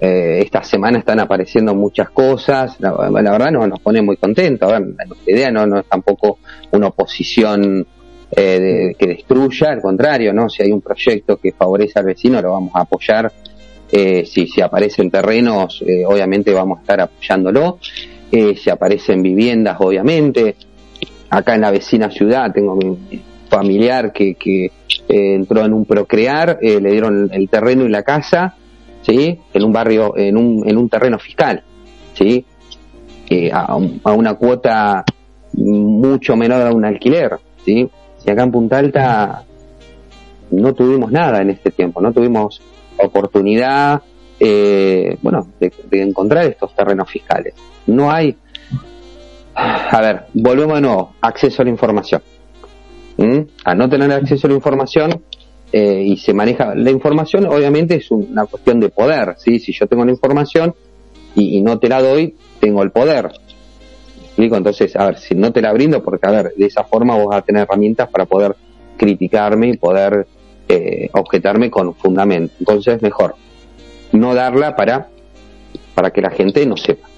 [0.00, 4.70] eh, esta semana están apareciendo muchas cosas, la, la verdad no nos pone muy contentos.
[4.70, 6.38] A ver, nuestra idea no, no es tampoco
[6.72, 7.86] una oposición
[8.36, 10.48] eh, de- que destruya, al contrario, ¿no?
[10.48, 13.30] Si hay un proyecto que favorece al vecino, lo vamos a apoyar
[13.92, 17.78] Eh, si, si aparecen terrenos, eh, obviamente vamos a estar apoyándolo.
[18.32, 20.56] Eh, si aparecen viviendas, obviamente.
[21.34, 24.70] Acá en la vecina ciudad tengo mi familiar que, que eh,
[25.34, 28.54] entró en un procrear, eh, le dieron el terreno y la casa,
[29.02, 29.40] ¿sí?
[29.52, 31.64] En un barrio, en un, en un terreno fiscal,
[32.12, 32.44] ¿sí?
[33.28, 35.04] Eh, a, a una cuota
[35.54, 37.32] mucho menor a un alquiler,
[37.64, 37.90] ¿sí?
[38.24, 39.42] Y acá en Punta Alta
[40.52, 42.62] no tuvimos nada en este tiempo, no tuvimos
[42.96, 44.02] oportunidad,
[44.38, 47.54] eh, bueno, de encontrar estos terrenos fiscales.
[47.88, 48.36] No hay,
[49.54, 52.22] a ver, volvemos de nuevo, acceso a la información.
[53.16, 53.40] ¿Mm?
[53.64, 55.22] A no tener acceso a la información
[55.72, 59.58] eh, y se maneja, la información obviamente es una cuestión de poder, ¿sí?
[59.58, 60.74] Si yo tengo la información
[61.34, 63.24] y, no te la doy, tengo el poder.
[63.24, 64.56] ¿Me explico?
[64.56, 67.26] Entonces, a ver, si no te la brindo, porque a ver, de esa forma vos
[67.26, 68.54] vas a tener herramientas para poder
[68.96, 70.28] criticarme y poder
[70.68, 72.54] eh, objetarme con fundamento.
[72.60, 73.34] Entonces, mejor
[74.12, 75.08] no darla para,
[75.96, 77.08] para que la gente no sepa.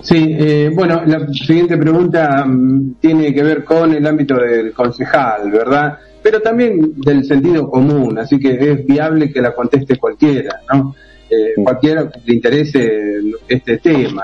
[0.00, 5.50] Sí, eh, bueno, la siguiente pregunta mm, tiene que ver con el ámbito del concejal,
[5.50, 5.98] ¿verdad?
[6.22, 10.94] Pero también del sentido común, así que es viable que la conteste cualquiera, ¿no?
[11.30, 14.22] Eh, cualquiera que le interese este tema.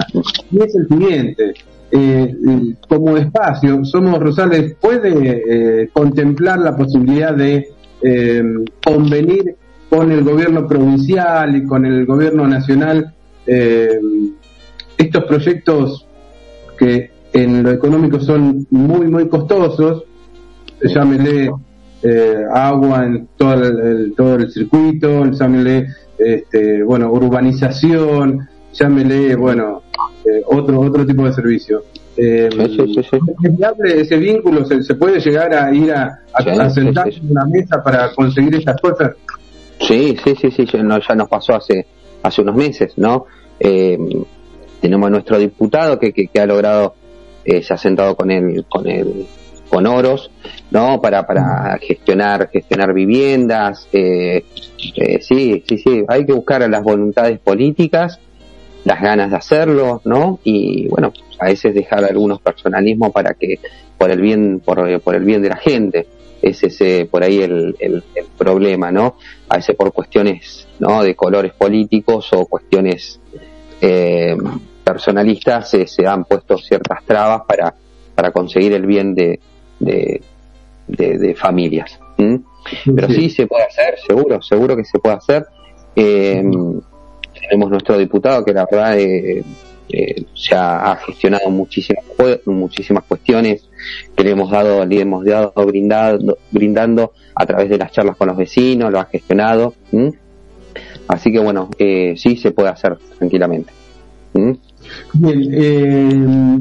[0.50, 1.54] Y es el siguiente,
[1.90, 2.34] eh,
[2.88, 7.68] como espacio, Somos Rosales puede eh, contemplar la posibilidad de
[8.02, 8.42] eh,
[8.84, 9.54] convenir
[9.88, 13.14] con el gobierno provincial y con el gobierno nacional
[13.46, 14.00] eh,
[14.98, 16.06] estos proyectos
[16.78, 20.04] que en lo económico son muy, muy costosos,
[20.82, 21.50] llámele
[22.02, 25.86] eh, agua en todo el, el- todo el circuito, llámele
[26.18, 29.82] este, bueno, urbanización, llámele, bueno,
[30.24, 31.82] eh, otro, otro tipo de servicio.
[32.16, 33.18] Eh, Sí, sí, sí, sí.
[33.42, 34.64] ¿Es viable ese vínculo?
[34.64, 36.80] ¿Se, se puede llegar a ir a, a, sí.
[36.80, 39.12] en una mesa para conseguir estas cosas?
[39.80, 41.84] Sí, sí, sí, sí, ya, no- ya nos pasó hace,
[42.22, 43.26] hace unos meses, ¿no?
[43.58, 43.98] Eh,
[44.84, 46.94] tenemos a nuestro diputado que, que, ha logrado,
[47.42, 49.24] eh, se ha sentado con el, con el,
[49.70, 50.30] con Oros,
[50.70, 51.00] ¿no?
[51.00, 54.44] Para, para gestionar, gestionar viviendas, eh,
[54.94, 58.20] eh, sí, sí, sí, hay que buscar las voluntades políticas,
[58.84, 60.38] las ganas de hacerlo, ¿no?
[60.44, 63.60] Y bueno, a veces dejar algunos personalismos para que,
[63.96, 66.06] por el bien, por, por el bien de la gente,
[66.42, 69.16] es ese, por ahí el, el, el problema, ¿no?
[69.48, 71.02] A veces por cuestiones, ¿no?
[71.02, 73.18] De colores políticos o cuestiones,
[73.80, 74.36] eh,
[74.84, 77.74] personalistas se, se han puesto ciertas trabas para,
[78.14, 79.40] para conseguir el bien de,
[79.80, 80.20] de,
[80.86, 81.98] de, de familias.
[82.16, 85.46] Pero sí se puede hacer, seguro, seguro que se puede hacer.
[85.96, 86.42] Eh,
[87.40, 89.44] tenemos nuestro diputado que la verdad eh,
[89.88, 92.04] eh, se ha, ha gestionado muchísimas
[92.46, 93.68] muchísimas cuestiones
[94.16, 98.28] que le hemos dado, le hemos dado brindando, brindando a través de las charlas con
[98.28, 99.74] los vecinos, lo ha gestionado.
[101.06, 103.72] Así que bueno, eh, sí se puede hacer tranquilamente.
[105.14, 106.10] Bien, eh,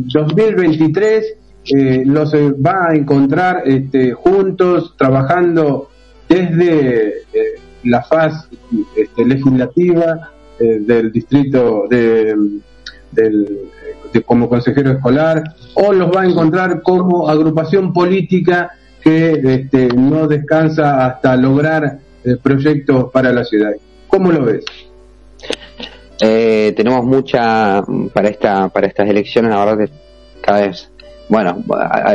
[0.06, 1.26] 2023
[1.66, 5.90] eh, los eh, va a encontrar este, juntos, trabajando
[6.28, 8.48] desde eh, la faz
[8.96, 12.36] este, legislativa eh, del distrito de,
[13.12, 13.60] del,
[14.14, 15.44] de- como consejero escolar,
[15.76, 22.00] o los va a encontrar como agrupación política que este, no descansa hasta lograr
[22.42, 23.72] proyectos para la ciudad.
[24.08, 24.64] ¿Cómo lo ves?
[26.26, 27.84] Eh, tenemos mucha
[28.14, 29.92] para esta para estas elecciones la verdad que
[30.40, 30.90] cada vez
[31.28, 31.62] bueno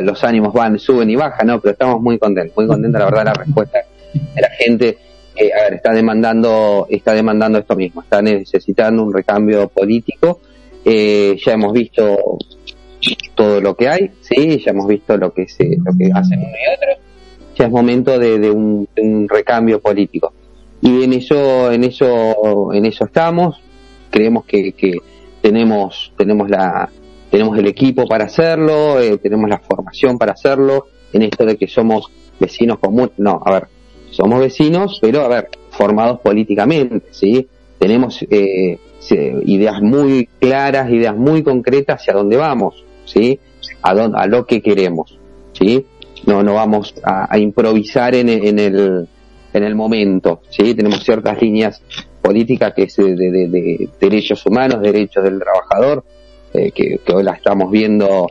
[0.02, 3.24] los ánimos van suben y bajan no pero estamos muy contentos muy contentos la verdad
[3.26, 3.80] la respuesta
[4.34, 4.96] de la gente
[5.36, 10.40] eh, está demandando está demandando esto mismo está necesitando un recambio político.
[10.86, 12.38] Eh, ya hemos visto
[13.34, 16.48] todo lo que hay sí ya hemos visto lo que se lo que hacen uno
[16.48, 17.04] y otro.
[17.56, 20.32] Ya es momento de, de un, de un recambio político.
[20.80, 23.67] Y en eso en eso en eso estamos
[24.10, 24.98] creemos que, que
[25.40, 26.88] tenemos tenemos la
[27.30, 31.68] tenemos el equipo para hacerlo eh, tenemos la formación para hacerlo en esto de que
[31.68, 33.12] somos vecinos comunes.
[33.18, 33.68] No a ver
[34.10, 37.46] somos vecinos pero a ver formados políticamente sí
[37.78, 38.78] tenemos eh,
[39.46, 43.38] ideas muy claras ideas muy concretas hacia dónde vamos sí
[43.82, 45.18] a dónde, a lo que queremos
[45.52, 45.86] sí
[46.26, 49.08] no no vamos a, a improvisar en, en el
[49.52, 51.82] en el momento sí tenemos ciertas líneas
[52.20, 56.04] política que es de, de- de derechos humanos, derechos del trabajador,
[56.54, 58.30] eh, que, que hoy la estamos viendo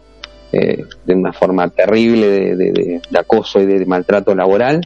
[0.52, 4.82] eh, de una forma terrible de, acoso y de, maltrato laboral.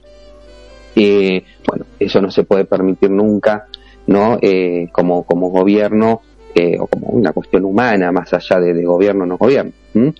[0.95, 3.67] Eh, bueno, eso no se puede permitir nunca,
[4.07, 4.37] ¿no?
[4.41, 6.21] Eh, como, como gobierno
[6.53, 9.71] eh, o como una cuestión humana, más allá de, gobierno o no gobierno.
[9.93, 10.13] ¿m?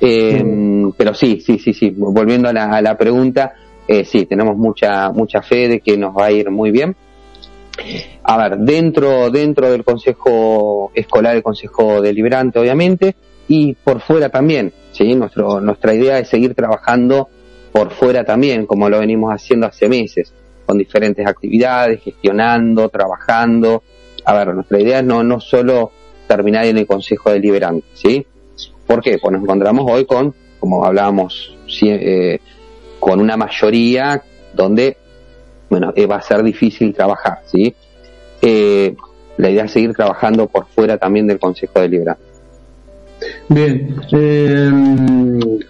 [0.00, 0.44] Eh,
[0.96, 1.90] Pero sí, sí, sí, sí.
[1.96, 3.54] Volviendo a la, a la pregunta,
[3.88, 6.94] eh, sí, tenemos mucha, mucha fe de que nos va a ir muy bien
[8.22, 13.16] A ver, dentro, dentro del Consejo Escolar, el Consejo Deliberante, obviamente,
[13.48, 15.14] y por fuera también, ¿sí?
[15.14, 17.28] Nuestro, nuestra idea es seguir trabajando
[17.72, 20.32] por fuera también, como lo venimos haciendo hace meses,
[20.64, 23.82] con diferentes actividades, gestionando, trabajando.
[24.24, 25.90] A ver, nuestra idea es no, no solo
[26.26, 28.26] terminar en el Consejo Deliberante, ¿sí?
[28.86, 29.18] ¿Por qué?
[29.18, 32.38] Pues nos encontramos hoy con, como hablábamos, eh,
[33.00, 34.22] con una mayoría
[34.54, 34.96] donde,
[35.68, 37.74] bueno, eh, va a ser difícil trabajar, ¿sí?
[38.40, 38.94] Eh,
[39.36, 42.22] la idea es seguir trabajando por fuera también del Consejo Deliberante.
[43.48, 44.70] Bien, eh,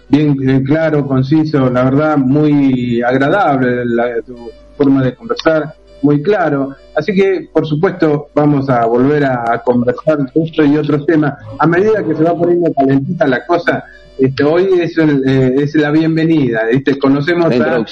[0.09, 6.75] bien claro, conciso, la verdad muy agradable la, tu forma de conversar, muy claro.
[6.95, 11.33] Así que, por supuesto, vamos a volver a, conversar esto y otros temas.
[11.57, 13.83] A medida que se va poniendo calentita la cosa,
[14.17, 16.61] este, hoy es, eh, es la bienvenida.
[16.71, 16.97] ¿viste?
[16.97, 17.85] Conocemos a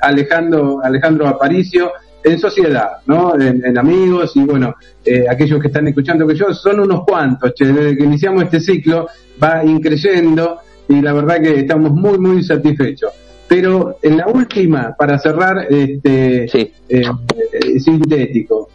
[0.00, 1.92] Alejandro, Alejandro Aparicio
[2.24, 3.38] en sociedad, ¿no?
[3.40, 7.96] En, amigos y bueno, eh, aquellos que están escuchando que yo, son unos cuantos, desde
[7.96, 9.08] que iniciamos este ciclo
[9.42, 13.12] va increyendo y la verdad que estamos muy, muy satisfechos.
[13.46, 18.68] Pero en la última, para cerrar, este, eh, eh, sintético,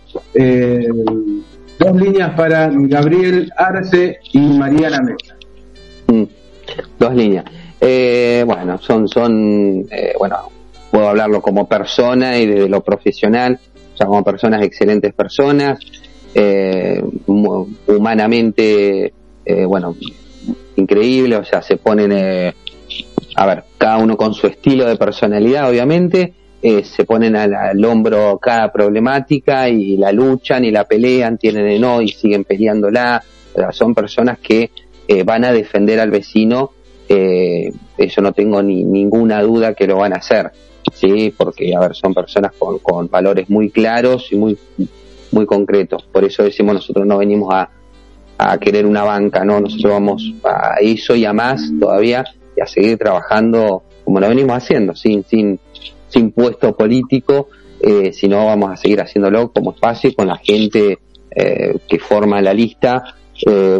[1.79, 5.35] dos líneas para Gabriel Arce y Mariana Mesa.
[6.07, 6.23] Mm,
[6.97, 7.45] dos líneas.
[8.47, 9.85] bueno, son, son
[10.17, 10.37] bueno,
[10.93, 13.59] puedo hablarlo como persona y desde lo profesional,
[13.95, 15.79] o sea, como personas excelentes personas,
[16.35, 17.03] eh,
[17.87, 19.11] humanamente,
[19.43, 19.95] eh, bueno,
[20.75, 22.53] increíble, o sea, se ponen, eh,
[23.35, 28.71] a ver, cada uno con su estilo de personalidad, obviamente, se ponen al, hombro cada
[28.71, 33.21] problemática y la luchan y la pelean, tienen el no y siguen peleándola,
[33.71, 34.69] son personas que
[35.25, 36.69] van a defender al vecino,
[37.09, 40.51] eso no tengo ni ninguna duda que lo van a hacer
[40.91, 44.57] sí, porque a ver, son personas con, con valores muy claros y muy
[45.31, 46.03] muy concretos.
[46.11, 47.69] Por eso decimos nosotros no venimos a,
[48.37, 52.23] a querer una banca, no, nosotros vamos a eso y a más todavía
[52.55, 55.59] y a seguir trabajando como lo venimos haciendo, sin sin
[56.07, 57.49] sin puesto político,
[57.81, 60.99] eh, sino vamos a seguir haciéndolo como espacio con la gente
[61.35, 63.15] eh, que forma la lista.
[63.45, 63.79] Eh,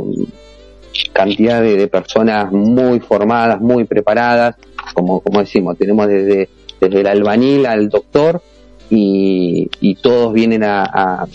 [1.12, 4.56] cantidad de, de, personas muy formadas, muy preparadas,
[4.94, 6.50] como, como decimos, tenemos desde
[6.84, 8.42] desde el albañil al doctor,
[8.90, 11.26] y, todos vienen a,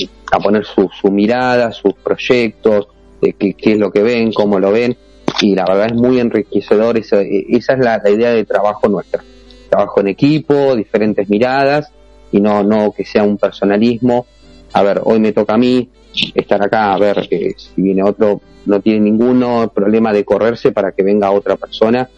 [0.43, 2.89] poner su, su, mirada, sus proyectos,
[3.21, 4.97] de qué, es lo que ven, cómo lo ven,
[5.41, 9.23] y la verdad es muy enriquecedor, esa, es la, idea de trabajo nuestra,
[9.69, 11.91] trabajo en equipo, diferentes miradas,
[12.31, 14.27] y no, no que sea un personalismo,
[14.73, 15.89] a ver, hoy me toca a mí
[16.35, 20.93] estar acá, a ver, que si viene otro, no tiene ninguno problema de correrse para
[20.93, 22.09] que venga otra persona,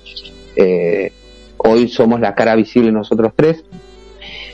[0.57, 1.13] eh,
[1.63, 3.63] Hoy somos la cara visible nosotros tres,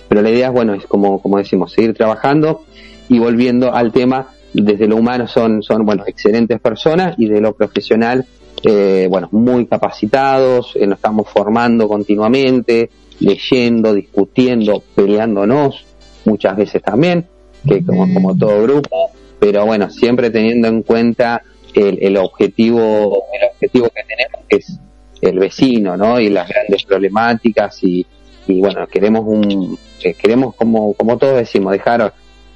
[0.09, 2.65] pero la idea es, bueno, es como, como decimos, seguir trabajando
[3.09, 7.55] y volviendo al tema, desde lo humano son, son bueno, excelentes personas y de lo
[7.55, 8.27] profesional,
[8.65, 12.91] eh, bueno, muy capacitados, eh, nos estamos formando continuamente,
[13.21, 15.85] leyendo, discutiendo, peleándonos,
[16.25, 17.27] muchas veces también,
[17.69, 21.43] que como, como todo grupo, pero bueno, siempre teniendo en cuenta
[21.73, 24.81] el, el objetivo, el objetivo que tenemos, que es
[25.21, 26.21] el vecino, ¿no?
[26.21, 28.07] Y las grandes problemáticas y,
[28.47, 32.13] y bueno, queremos un, eh, queremos como, como todos decimos, dejar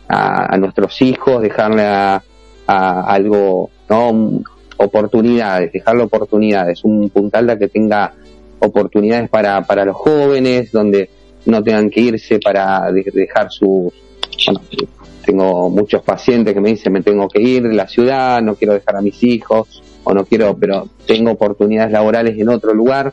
[0.09, 2.23] a, nuestros hijos, dejarle a,
[2.66, 4.42] algo, ¿no?
[4.77, 8.14] oportunidades, dejarle oportunidades, un puntalda que tenga
[8.61, 11.11] oportunidades para, para los jóvenes, donde
[11.46, 13.92] no tengan que irse para dejar sus,
[14.46, 14.61] bueno,
[15.25, 18.75] tengo muchos pacientes que me dicen me tengo que ir de la ciudad, no quiero
[18.75, 23.12] dejar a mis hijos, o no quiero, pero tengo oportunidades laborales en otro lugar.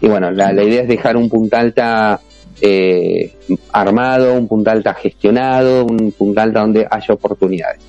[0.00, 2.20] Y bueno, la, idea es dejar un punta alta
[2.60, 3.34] eh,
[3.72, 7.80] armado, un punta alta gestionado, un punta alta donde haya oportunidades.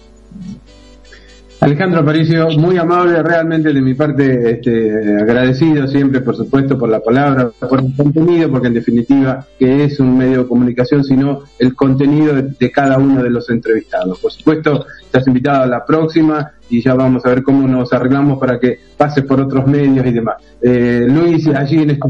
[1.61, 6.99] Alejandro Aparicio, muy amable, realmente de mi parte este, agradecido siempre, por supuesto, por la
[6.99, 11.75] palabra, por el contenido, porque en definitiva que es un medio de comunicación, sino el
[11.75, 14.17] contenido de, cada uno de los entrevistados.
[14.17, 18.39] Por supuesto, estás invitado a la próxima y ya vamos a ver cómo nos arreglamos
[18.39, 20.37] para que pase por otros medios y demás.
[20.63, 22.09] Eh, Luis, allí en este...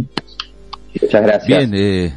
[1.02, 1.70] Muchas gracias.
[1.70, 2.14] Bien, eh,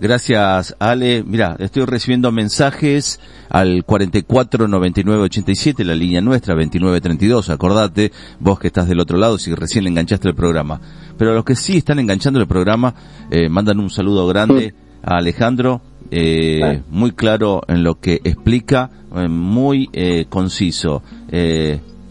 [0.00, 1.24] Gracias, Ale.
[1.26, 3.18] Mira, estoy recibiendo mensajes
[3.48, 7.50] al 449987, la línea nuestra, 2932.
[7.50, 10.80] Acordate, vos que estás del otro lado, si recién enganchaste el programa.
[11.16, 12.94] Pero los que sí están enganchando el programa,
[13.30, 14.72] eh, mandan un saludo grande
[15.02, 21.02] a Alejandro, eh, muy claro en lo que explica, eh, muy eh, conciso.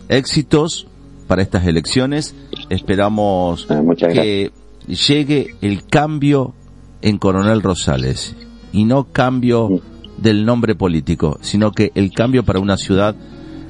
[0.09, 0.87] Éxitos
[1.27, 2.35] para estas elecciones.
[2.69, 4.51] Esperamos ah, que
[4.87, 6.53] llegue el cambio
[7.01, 8.35] en Coronel Rosales
[8.71, 9.81] y no cambio
[10.17, 13.15] del nombre político, sino que el cambio para una ciudad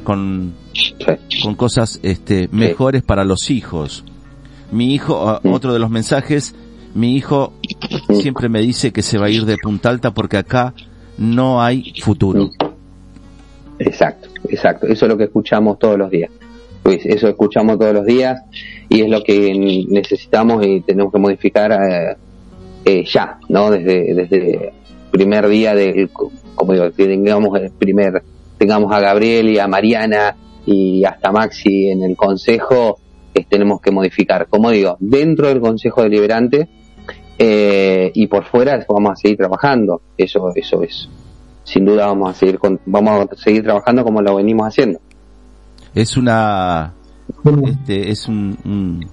[0.04, 0.54] con,
[1.44, 4.04] con cosas este, mejores para los hijos.
[4.72, 6.56] Mi hijo, ah, otro de los mensajes,
[6.94, 7.54] mi hijo
[8.14, 10.74] siempre me dice que se va a ir de Punta Alta porque acá
[11.18, 12.50] no hay futuro.
[13.80, 14.88] Exacto, exacto.
[14.88, 16.32] Eso es lo que escuchamos todos los días.
[16.84, 18.42] Luis, eso escuchamos todos los días
[18.90, 22.16] y es lo que necesitamos y tenemos que modificar eh,
[22.86, 23.72] eh, ya, ¿no?
[23.72, 24.74] Desde, desde
[25.12, 26.10] primer día del,
[26.56, 28.24] como digo, tengamos el primer,
[28.58, 33.00] tengamos a Gabriel y a Mariana y hasta Maxi en el consejo,
[33.50, 34.48] tenemos que modificar.
[34.48, 36.68] Como digo, dentro del consejo deliberante
[37.38, 40.02] eh, y por fuera vamos a seguir trabajando.
[40.18, 41.10] Eso, eso es.
[41.64, 45.00] Sin duda vamos a seguir con, vamos a seguir trabajando como lo venimos haciendo.
[45.94, 46.94] Es una,
[47.66, 49.06] este, es un, un,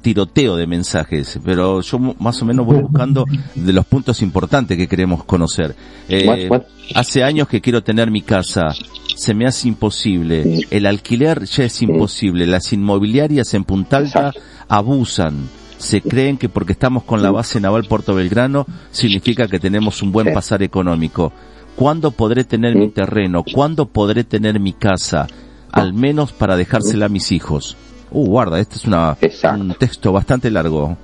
[0.00, 3.24] tiroteo de mensajes, pero yo más o menos voy buscando
[3.54, 5.74] de los puntos importantes que queremos conocer.
[6.08, 6.48] Eh,
[6.94, 8.68] hace años que quiero tener mi casa,
[9.16, 10.66] se me hace imposible.
[10.70, 12.46] El alquiler ya es imposible.
[12.46, 14.32] Las inmobiliarias en Punta Alta
[14.68, 15.48] abusan
[15.78, 20.12] se creen que porque estamos con la base naval Puerto Belgrano significa que tenemos un
[20.12, 21.32] buen pasar económico.
[21.76, 23.44] ¿Cuándo podré tener mi terreno?
[23.44, 25.28] ¿Cuándo podré tener mi casa?
[25.70, 27.76] Al menos para dejársela a mis hijos.
[28.10, 29.16] Uh, guarda, este es una,
[29.54, 30.96] un texto bastante largo.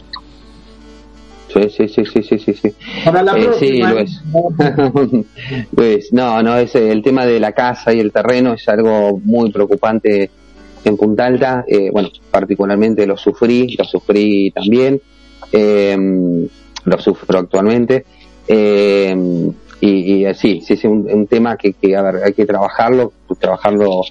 [1.53, 2.75] Sí, sí, sí, sí, sí, sí.
[3.05, 4.21] Para la eh, sí, lo es.
[5.75, 9.53] pues no, no, es el tema de la casa y el terreno es algo muy
[9.53, 10.31] preocupante
[10.85, 15.01] en Punta Alta, eh, bueno, particularmente lo sufrí, lo sufrí también,
[15.53, 15.97] eh,
[16.85, 18.05] lo sufro actualmente,
[18.47, 19.17] eh,
[19.81, 24.03] y, y, sí, sí es un, tema que, que, a ver, hay que trabajarlo, trabajarlo,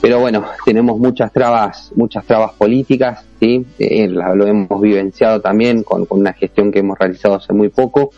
[0.00, 6.32] pero bueno, tenemos muchas trabas, muchas trabas políticas, sí, lo hemos vivenciado también con, una
[6.32, 8.10] gestión que hemos realizado hace muy poco,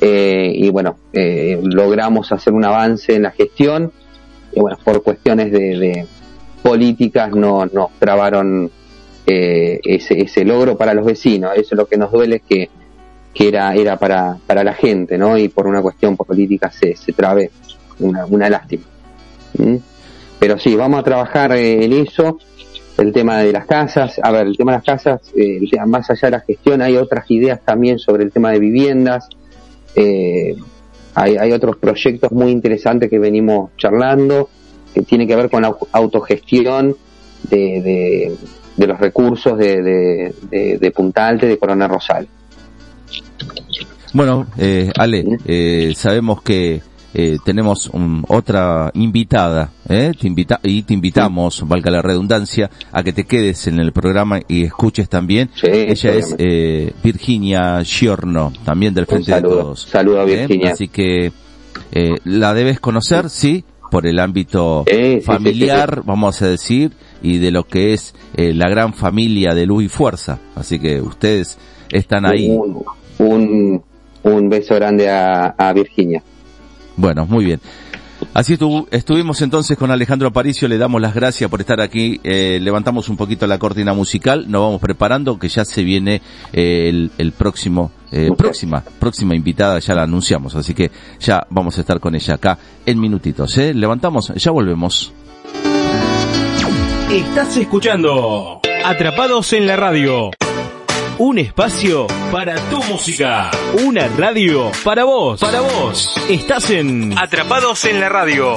[0.00, 3.92] y bueno, logramos hacer un avance en la gestión,
[4.52, 6.06] y bueno, por cuestiones de
[6.62, 8.70] políticas no nos trabaron
[9.28, 11.52] eh, ese, ese logro para los vecinos.
[11.54, 12.70] Eso es lo que nos duele, que,
[13.34, 15.36] que era, era para, para la gente, ¿no?
[15.36, 17.50] Y por una cuestión política se, se trabe.
[17.98, 18.84] Una, una lástima.
[19.58, 19.76] ¿Mm?
[20.38, 22.38] Pero sí, vamos a trabajar eh, en eso.
[22.98, 26.28] El tema de las casas, a ver, el tema de las casas, eh, más allá
[26.28, 29.28] de la gestión, hay otras ideas también sobre el tema de viviendas.
[31.14, 34.48] hay, hay otros proyectos muy interesantes que venimos charlando
[34.96, 36.96] que tiene que ver con la autogestión
[37.50, 38.34] de,
[38.78, 39.82] de, los recursos de,
[40.50, 42.26] de, de, Punta Alta de Corona Rosal.
[44.14, 46.80] Bueno, eh, Ale, eh, sabemos que
[47.18, 47.90] eh, tenemos
[48.28, 50.12] otra invitada, ¿eh?
[50.20, 54.40] te invita y te invitamos, valga la redundancia, a que te quedes en el programa
[54.46, 55.48] y escuches también.
[55.62, 59.88] Ella es eh, Virginia Giorno, también del Frente de Todos.
[59.90, 60.72] Saludo a Virginia.
[60.72, 61.32] Así que
[62.24, 64.84] la debes conocer, sí, por el ámbito
[65.24, 66.92] familiar, vamos a decir,
[67.22, 70.38] y de lo que es eh, la gran familia de Luz y Fuerza.
[70.54, 71.56] Así que ustedes
[71.90, 72.50] están ahí.
[73.18, 73.82] Un,
[74.22, 76.22] un, beso grande a, a Virginia.
[76.96, 77.60] Bueno, muy bien.
[78.32, 78.58] Así
[78.90, 83.16] estuvimos entonces con Alejandro Aparicio, le damos las gracias por estar aquí, eh, levantamos un
[83.16, 86.22] poquito la cortina musical, nos vamos preparando que ya se viene
[86.52, 90.90] eh, el, el, próximo, eh, próxima, próxima invitada, ya la anunciamos, así que
[91.20, 93.74] ya vamos a estar con ella acá en minutitos, ¿eh?
[93.74, 95.12] Levantamos, ya volvemos.
[97.10, 100.30] Estás escuchando Atrapados en la Radio.
[101.18, 103.50] Un espacio para tu música.
[103.82, 105.40] Una radio para vos.
[105.40, 106.14] Para vos.
[106.28, 108.54] Estás en Atrapados en la Radio.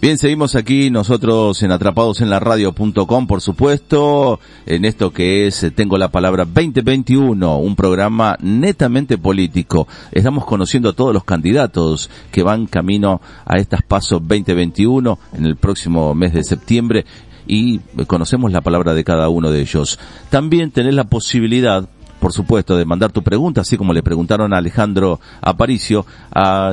[0.00, 5.62] Bien, seguimos aquí nosotros en Atrapados en la Radio.com, por supuesto, en esto que es
[5.62, 9.86] eh, Tengo la Palabra 2021, un programa netamente político.
[10.10, 15.54] Estamos conociendo a todos los candidatos que van camino a estas pasos 2021 en el
[15.54, 17.04] próximo mes de septiembre
[17.46, 17.78] y
[18.08, 20.00] conocemos la palabra de cada uno de ellos.
[20.30, 21.88] También tenés la posibilidad
[22.22, 26.06] por supuesto, de mandar tu pregunta, así como le preguntaron a Alejandro Aparicio,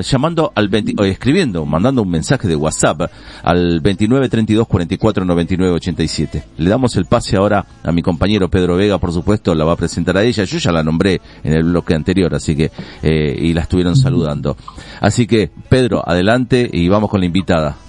[0.03, 3.09] llamando al 20, o escribiendo, mandando un mensaje de WhatsApp
[3.41, 6.43] al 29 32 44 99 87.
[6.55, 9.75] Le damos el pase ahora a mi compañero Pedro Vega, por supuesto, la va a
[9.75, 10.43] presentar a ella.
[10.43, 12.69] Yo ya la nombré en el bloque anterior, así que,
[13.01, 14.55] eh, y la estuvieron saludando.
[15.01, 17.88] Así que, Pedro, adelante y vamos con la invitada.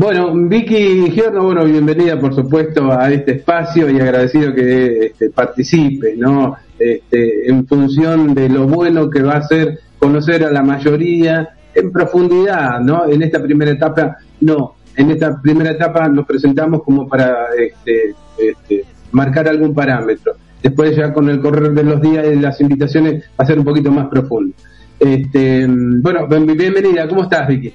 [0.00, 6.14] Bueno, Vicky Giorno, bueno, bienvenida por supuesto a este espacio y agradecido que este, participe,
[6.16, 6.54] ¿no?
[6.78, 11.90] Este, en función de lo bueno que va a ser conocer a la mayoría en
[11.90, 13.08] profundidad, ¿no?
[13.08, 18.84] En esta primera etapa, no, en esta primera etapa nos presentamos como para este, este,
[19.10, 20.34] marcar algún parámetro.
[20.62, 23.64] Después ya con el correr de los días y las invitaciones va a ser un
[23.64, 24.54] poquito más profundo.
[25.00, 27.72] Este, bueno, bienvenida, ¿cómo estás Vicky?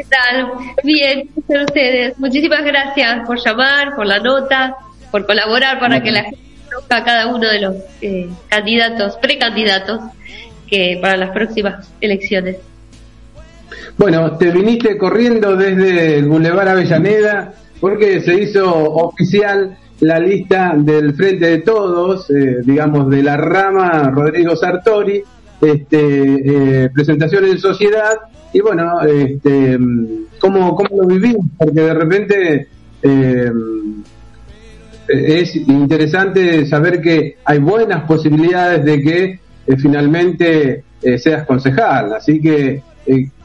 [0.00, 0.52] ¿Qué tal?
[0.82, 2.18] Bien, son ustedes.
[2.18, 4.74] Muchísimas gracias por llamar, por la nota,
[5.10, 10.00] por colaborar para que la gente conozca a cada uno de los eh, candidatos, precandidatos,
[10.66, 12.56] que para las próximas elecciones.
[13.98, 21.12] Bueno, te viniste corriendo desde el Boulevard Avellaneda porque se hizo oficial la lista del
[21.12, 25.22] Frente de Todos, eh, digamos, de la rama Rodrigo Sartori,
[25.60, 28.16] este, eh, presentación en sociedad
[28.52, 29.78] y bueno, este,
[30.38, 31.46] ¿cómo, cómo lo vivimos?
[31.56, 32.68] Porque de repente
[33.02, 33.50] eh,
[35.08, 42.12] es interesante saber que hay buenas posibilidades de que eh, finalmente eh, seas concejal.
[42.14, 42.82] Así que,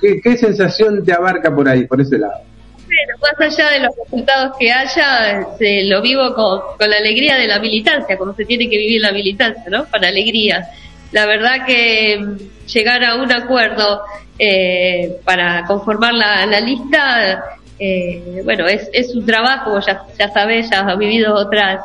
[0.01, 2.41] ¿qué, sensación te abarca por ahí, por ese lado?
[2.85, 7.35] Bueno, más allá de los resultados que haya, se lo vivo con, con la alegría
[7.35, 9.85] de la militancia, como se tiene que vivir la militancia, ¿no?
[9.85, 10.67] Con alegría.
[11.11, 14.01] La verdad que mm, llegar a un acuerdo
[14.39, 17.43] eh, para conformar la, lista,
[17.79, 21.79] eh, bueno, es, es un trabajo, ya, ya sabes, ya has vivido otras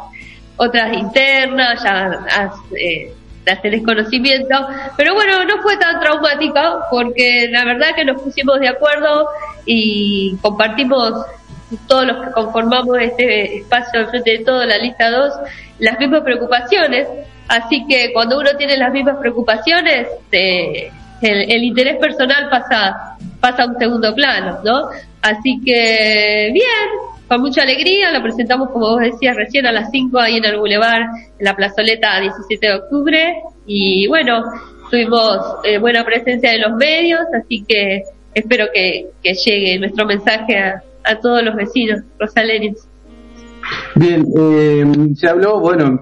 [0.57, 3.15] otras internas, ya has, eh,
[3.63, 4.55] tenés conocimiento,
[4.97, 9.27] pero bueno, no fue tan traumática porque la verdad que nos pusimos de acuerdo
[9.65, 11.15] y compartimos
[11.89, 15.33] todos los que conformamos este espacio frente de todo, la lista 2,
[15.79, 17.09] las mismas preocupaciones.
[17.49, 20.93] Así que cuando uno tiene las mismas preocupaciones, eh,
[21.23, 24.89] el, interés personal pasa, pasa a un segundo plano, ¿no?
[25.23, 30.19] Así que, bien, con mucha alegría, la presentamos, como vos decías recién, a las 5
[30.19, 31.03] ahí en el Boulevard,
[31.39, 33.35] en la plazoleta 17 de octubre,
[33.67, 34.43] y bueno,
[34.91, 38.03] tuvimos eh, buena presencia de los medios, así que
[38.35, 40.83] espero que, llegue nuestro mensaje a,
[41.23, 42.87] todos los vecinos rosaleños.
[43.95, 44.85] Bien, eh,
[45.17, 46.01] se habló, bueno,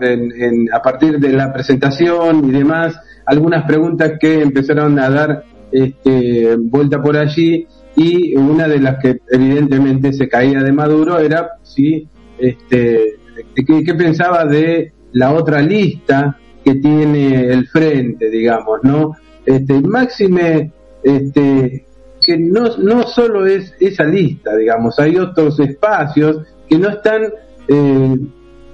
[0.73, 2.95] a partir de la presentación y demás,
[3.29, 9.21] algunas preguntas que empezaron a dar este, vuelta por allí y una de las que
[9.31, 12.09] evidentemente se caía de Maduro era si
[12.39, 13.17] este,
[13.55, 19.13] qué, pensaba de la otra lista que tiene el frente, digamos, ¿no?
[19.45, 20.73] Este, máxime,
[21.03, 21.87] este,
[22.23, 27.25] que no, no solo es esa lista, digamos, hay otros espacios que no están
[27.69, 28.17] eh,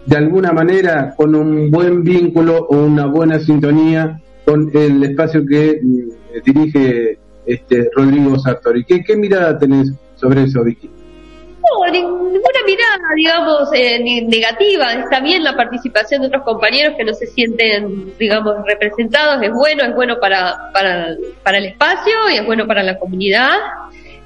[0.06, 5.80] de alguna manera con un buen vínculo o una buena sintonía con el espacio que
[5.82, 8.84] mm, dirige este Rodrigo Sartori.
[8.84, 10.90] ¿Qué, ¿Qué mirada tenés sobre eso, Vicky?
[11.64, 14.92] No, ninguna mirada, digamos, eh, negativa.
[14.92, 19.42] Está bien la participación de otros compañeros que no se sienten, digamos, representados.
[19.42, 23.52] Es bueno, es bueno para, para, para el espacio y es bueno para la comunidad.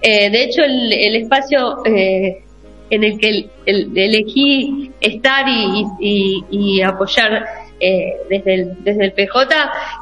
[0.00, 2.42] Eh, de hecho, el, el espacio eh,
[2.90, 7.44] en el que el, elegí estar y, y, y apoyar
[7.80, 9.54] eh, desde, el, desde el PJ,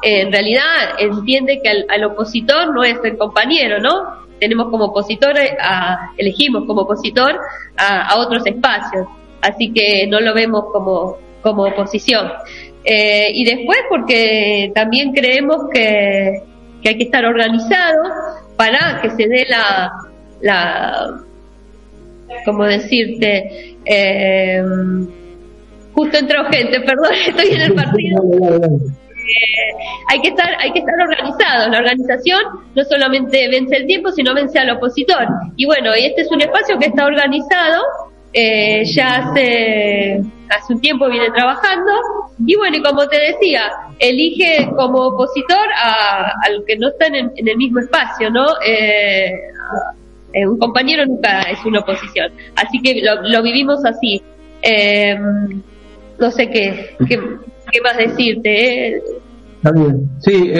[0.03, 0.63] eh, en realidad
[0.99, 4.25] entiende que al, opositor no es el compañero, ¿no?
[4.39, 7.39] Tenemos como opositor, a, elegimos como opositor
[7.77, 9.07] a, otros espacios,
[9.41, 12.31] así que no lo vemos como, como oposición.
[12.83, 16.41] Eh, y después porque también creemos que,
[16.81, 18.01] que hay que estar organizado
[18.55, 19.91] para que se dé la,
[20.41, 21.21] la
[22.45, 24.63] como decirte, eh,
[25.97, 28.23] justo entró gente, perdón, estoy en el partido.
[28.29, 29.73] Eh,
[30.09, 31.69] hay que estar, hay que estar organizado.
[31.69, 32.39] La organización
[32.75, 35.27] no solamente vence el tiempo, sino vence al opositor.
[35.55, 37.83] Y bueno, y este es un espacio que está organizado,
[38.31, 41.91] eh, ya hace, hace un tiempo viene trabajando,
[42.45, 43.63] y bueno, y como te decía,
[43.97, 48.45] elige como opositor a, a los que no están en, el mismo espacio, ¿no?
[48.65, 49.33] Eh,
[50.33, 52.31] Eh, un compañero nunca es una oposición.
[52.55, 54.21] Así que lo, vivimos así.
[54.61, 55.17] Eh,
[56.19, 57.17] no sé qué, qué,
[57.81, 58.95] más decirte.
[58.95, 59.01] ¿eh?
[59.57, 60.09] Está bien.
[60.19, 60.51] Sí,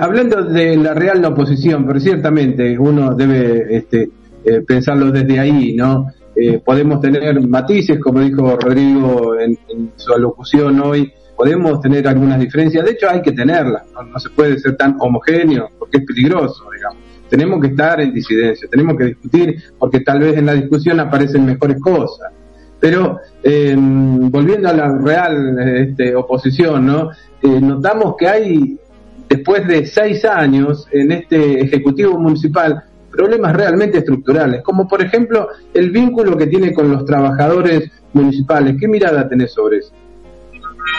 [0.00, 4.10] hablando de la real no oposición, pero ciertamente uno debe este,
[4.66, 6.06] pensarlo desde ahí, ¿no?
[6.64, 9.58] podemos tener matices, como dijo Rodrigo en,
[9.96, 14.56] su alocución hoy, podemos tener algunas diferencias, de hecho hay que tenerlas, no se puede
[14.60, 19.62] ser tan homogéneo porque es peligroso, digamos tenemos que estar en disidencia, tenemos que discutir,
[19.78, 22.32] porque tal vez en la discusión aparecen mejores cosas.
[22.80, 27.10] Pero em, volviendo a la real este, oposición, ¿no?
[27.42, 28.78] Eh, notamos que hay,
[29.28, 35.90] después de seis años en este Ejecutivo Municipal, problemas realmente estructurales, como por ejemplo el
[35.90, 38.76] vínculo que tiene con los trabajadores municipales.
[38.78, 39.92] ¿Qué mirada tenés sobre eso?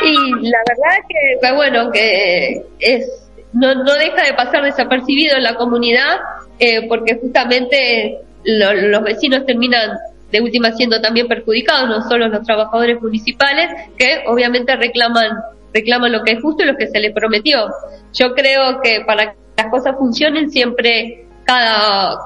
[0.04, 5.56] Y la verdad que, bueno, que es no, no deja de pasar desapercibido en la
[5.56, 6.20] comunidad
[6.60, 9.98] eh, porque justamente los vecinos terminan
[10.32, 15.32] de última siendo también perjudicados, no solo los trabajadores municipales que obviamente reclaman
[15.74, 17.70] reclaman lo que es justo y lo que se les prometió.
[18.14, 22.18] Yo creo que para que las cosas funcionen siempre cada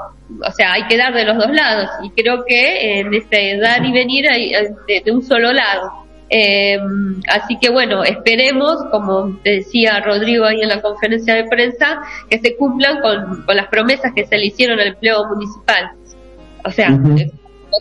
[0.41, 3.85] o sea, hay que dar de los dos lados y creo que en este dar
[3.85, 4.53] y venir hay
[4.87, 6.03] de un solo lado.
[6.29, 6.79] Eh,
[7.29, 12.55] así que bueno, esperemos, como decía Rodrigo ahí en la conferencia de prensa, que se
[12.55, 15.91] cumplan con, las promesas que se le hicieron al empleo municipal.
[16.65, 16.97] O sea,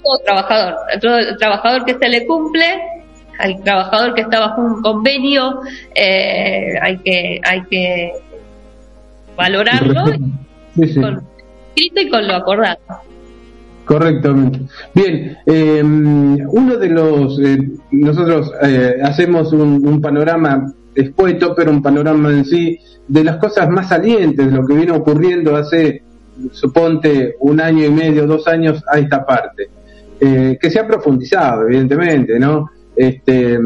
[0.02, 2.64] todo trabajador, el trabajador que se le cumple,
[3.38, 5.60] al trabajador que está bajo un convenio,
[5.94, 8.12] eh, hay que hay que
[9.36, 11.28] valorarlo con
[11.74, 12.78] escrito y con lo acordado.
[13.84, 14.60] Correctamente.
[14.94, 17.58] Bien, eh, uno de los, eh,
[17.90, 22.78] nosotros eh, hacemos un, panorama escueto, pero un panorama en sí
[23.08, 26.02] de las cosas más salientes, de lo que viene ocurriendo hace,
[26.52, 29.68] suponte, un año y medio, dos años a esta parte,
[30.60, 32.70] que se ha profundizado, evidentemente, ¿no?
[32.94, 33.58] Este,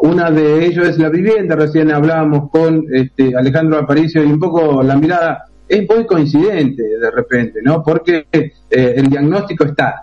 [0.00, 4.82] una de ellos es la vivienda, recién hablábamos con este, Alejandro Aparicio y un poco
[4.82, 7.82] la mirada es muy coincidente de repente, ¿no?
[7.82, 10.02] Porque eh, el diagnóstico está,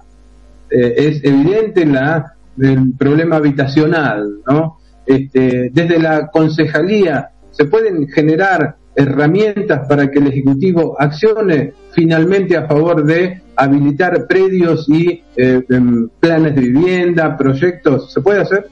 [0.72, 4.78] eh, es evidente en la, el problema habitacional, ¿no?
[5.06, 12.68] Este, desde la concejalía se pueden generar herramientas para que el Ejecutivo accione finalmente a
[12.68, 18.12] favor de habilitar predios y eh, em, planes de vivienda, proyectos.
[18.12, 18.68] ¿Se puede hacer?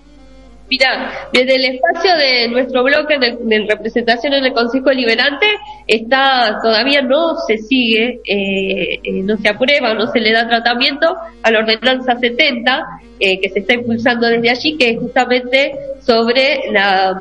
[0.67, 5.45] Mira, desde el espacio de nuestro bloque de, representación en el Consejo Liberante
[5.85, 11.15] está todavía no se sigue, eh, eh, no se aprueba, no se le da tratamiento
[11.43, 12.83] a la ordenanza 70
[13.19, 17.19] eh, que se está impulsando desde allí, que es justamente sobre la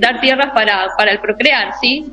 [0.00, 2.04] dar tierras para para el procrear, sí.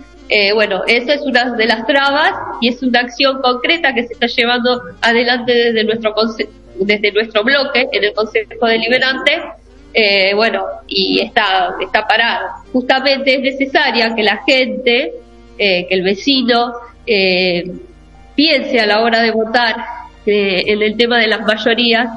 [0.54, 4.28] Bueno, esa es una de las trabas y es una acción concreta que se está
[4.28, 6.14] llevando adelante desde nuestro
[6.80, 9.42] desde nuestro bloque en el Consejo Deliberante
[9.94, 12.48] eh, bueno, y está, está parado.
[12.72, 15.14] Justamente es necesaria que la gente,
[15.58, 16.74] eh, que el vecino,
[17.06, 17.64] eh,
[18.36, 19.76] piense a la hora de votar
[20.26, 22.08] en el tema de las mayorías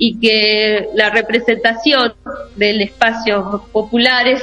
[0.00, 2.14] y que la representación
[2.56, 4.42] del espacio populares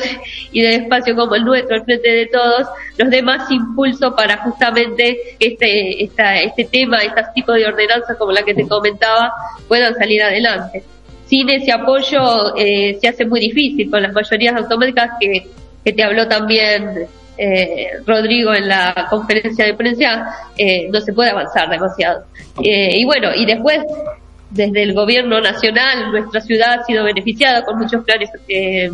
[0.51, 2.67] y del espacio como el nuestro, el frente de todos,
[2.99, 8.31] nos dé más impulso para justamente este, esta, este tema, este tipo de ordenanzas como
[8.31, 9.33] la que te comentaba,
[9.67, 10.83] puedan salir adelante
[11.25, 15.47] sin ese apoyo eh, se hace muy difícil con las mayorías automáticas que,
[15.83, 21.31] que te habló también eh, Rodrigo en la conferencia de prensa, eh, no se puede
[21.31, 22.23] avanzar demasiado.
[22.61, 23.79] y bueno, y después,
[24.49, 28.91] desde el gobierno nacional, nuestra ciudad ha sido beneficiada con muchos planes de,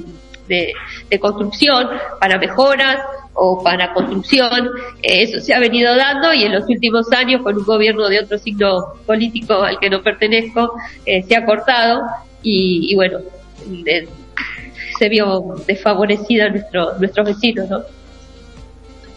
[1.10, 1.90] de construcción
[2.20, 2.98] para mejoras
[3.34, 4.70] o para construcción.
[5.02, 8.38] eso se ha venido dando y en los últimos años, con un gobierno de otro
[8.38, 10.74] signo político al que no pertenezco,
[11.06, 12.04] se ha cortado
[12.42, 13.20] y, bueno,
[14.98, 17.84] se vio desfavorecida nuestro, nuestros vecinos, ¿no?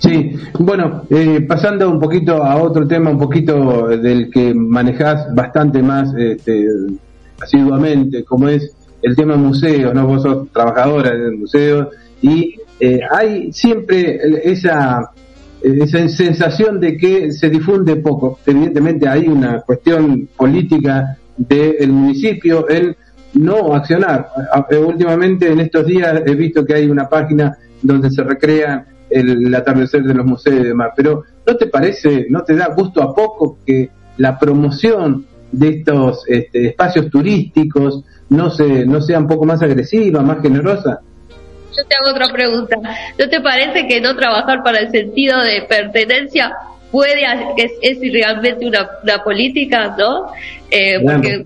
[0.06, 0.30] Sí,
[0.60, 6.14] bueno, eh, pasando un poquito a otro tema, un poquito del que manejás bastante más
[6.16, 6.64] este,
[7.40, 10.06] asiduamente, como es el tema museos, ¿no?
[10.06, 11.90] Vos sos trabajadora del museo
[12.22, 15.10] y eh, hay siempre esa,
[15.60, 18.38] esa sensación de que se difunde poco.
[18.46, 22.94] Evidentemente hay una cuestión política del municipio en
[23.34, 24.28] no accionar.
[24.70, 28.86] Eh, últimamente en estos días he visto que hay una página donde se recrea
[29.20, 33.02] el, atardecer de los museos y demás, pero ¿no te parece, no te da gusto
[33.02, 39.28] a poco que la promoción de estos este, espacios turísticos no, se, no sea un
[39.28, 41.00] poco más agresiva, más generosa?
[41.76, 42.76] Yo te hago otra pregunta.
[43.18, 46.54] ¿No te parece que no trabajar para el sentido de pertenencia
[46.90, 47.24] puede,
[47.56, 50.30] es, es realmente una, una política, ¿no?
[50.70, 51.42] Eh, porque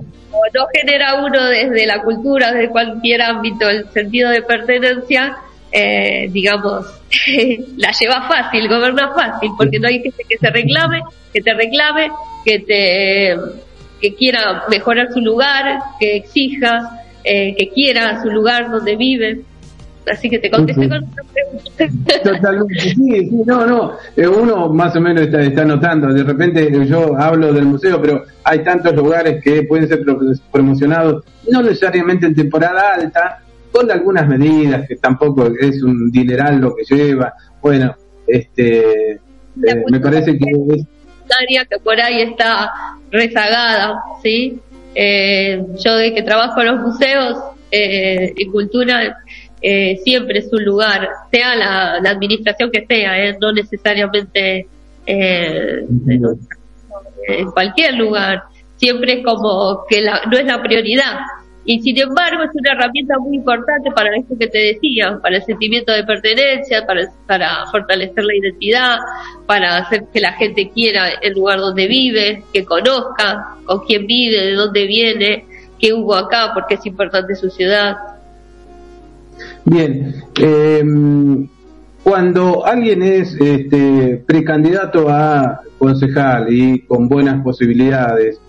[0.54, 5.36] no genera uno desde la cultura, desde cualquier ámbito, el sentido de pertenencia,
[5.72, 6.86] eh, digamos,
[7.76, 11.02] la lleva fácil, goberna fácil, porque no hay gente que se reclame,
[11.32, 12.10] que te reclame,
[12.44, 13.36] que te
[14.00, 19.40] que quiera mejorar su lugar, que exija, eh, que quiera su lugar donde vive.
[20.10, 22.22] Así que te contesté con una pregunta.
[22.24, 23.92] Totalmente, sí, sí, no, no.
[24.16, 26.12] Eh, uno más o menos está, está notando.
[26.12, 30.00] De repente yo hablo del museo, pero hay tantos lugares que pueden ser
[30.50, 33.42] promocionados, no necesariamente en temporada alta,
[33.72, 37.32] con algunas medidas que tampoco es un dineral lo que lleva.
[37.62, 37.94] Bueno,
[38.26, 39.18] este, eh,
[39.90, 40.44] me parece que
[41.48, 42.72] es que por ahí está
[43.10, 44.58] rezagada, ¿sí?
[44.94, 47.38] Eh, yo de que trabajo en los museos,
[47.70, 49.18] eh, en cultura,
[49.62, 53.36] eh, siempre es un lugar, sea la, administración que sea, ¿eh?
[53.40, 54.66] no necesariamente
[55.06, 55.84] eh,
[57.28, 58.44] en cualquier lugar,
[58.76, 61.20] siempre es como que la, no es la prioridad,
[61.70, 65.44] y sin embargo es una herramienta muy importante para esto que te decía, para el
[65.44, 68.98] sentimiento de pertenencia, para, fortalecer la identidad,
[69.46, 74.46] para hacer que la gente quiera el lugar donde vive, que conozca con quién vive,
[74.46, 75.44] de dónde viene,
[75.78, 77.96] qué hubo acá, porque es importante su ciudad.
[79.64, 80.82] Bien, eh,
[82.02, 88.40] cuando alguien es este, precandidato a concejal y con buenas posibilidades,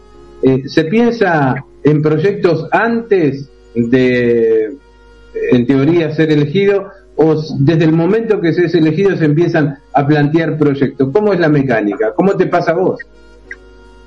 [0.41, 4.77] eh, ¿se piensa en proyectos antes de,
[5.51, 10.07] en teoría, ser elegido o desde el momento que se es elegido se empiezan a
[10.07, 11.09] plantear proyectos?
[11.13, 12.13] ¿Cómo es la mecánica?
[12.15, 12.99] ¿Cómo te pasa a vos?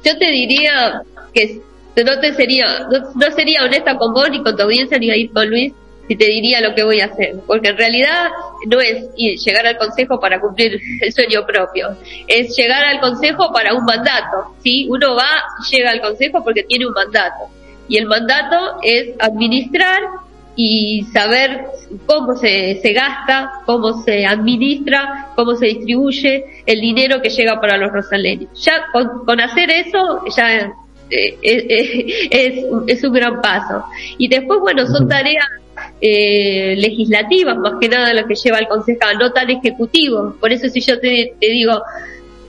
[0.05, 1.03] Yo te diría
[1.33, 1.61] que
[2.03, 5.49] no te sería, no, sería honesta con vos ni con tu audiencia ni ahí con
[5.49, 5.72] Luis
[6.07, 8.29] si te diría lo que voy a hacer, porque en realidad
[8.66, 11.97] no es llegar al consejo para cumplir el sueño propio,
[12.27, 14.87] es llegar al consejo para un mandato, ¿sí?
[14.91, 15.31] Uno va,
[15.70, 17.49] llega al consejo porque tiene un mandato
[17.89, 20.01] y el mandato es administrar
[20.57, 21.66] y saber
[22.07, 27.76] cómo se, se gasta, cómo se administra, cómo se distribuye el dinero que llega para
[27.76, 28.51] los rosaleños.
[28.62, 30.72] Ya con, hacer eso ya
[31.11, 33.85] eh, eh, eh, es, es, un gran paso.
[34.16, 35.47] Y después, bueno, son tareas
[36.01, 40.37] legislativas más que nada lo que lleva el concejal, no tan ejecutivo.
[40.39, 41.82] Por eso si yo te, te digo,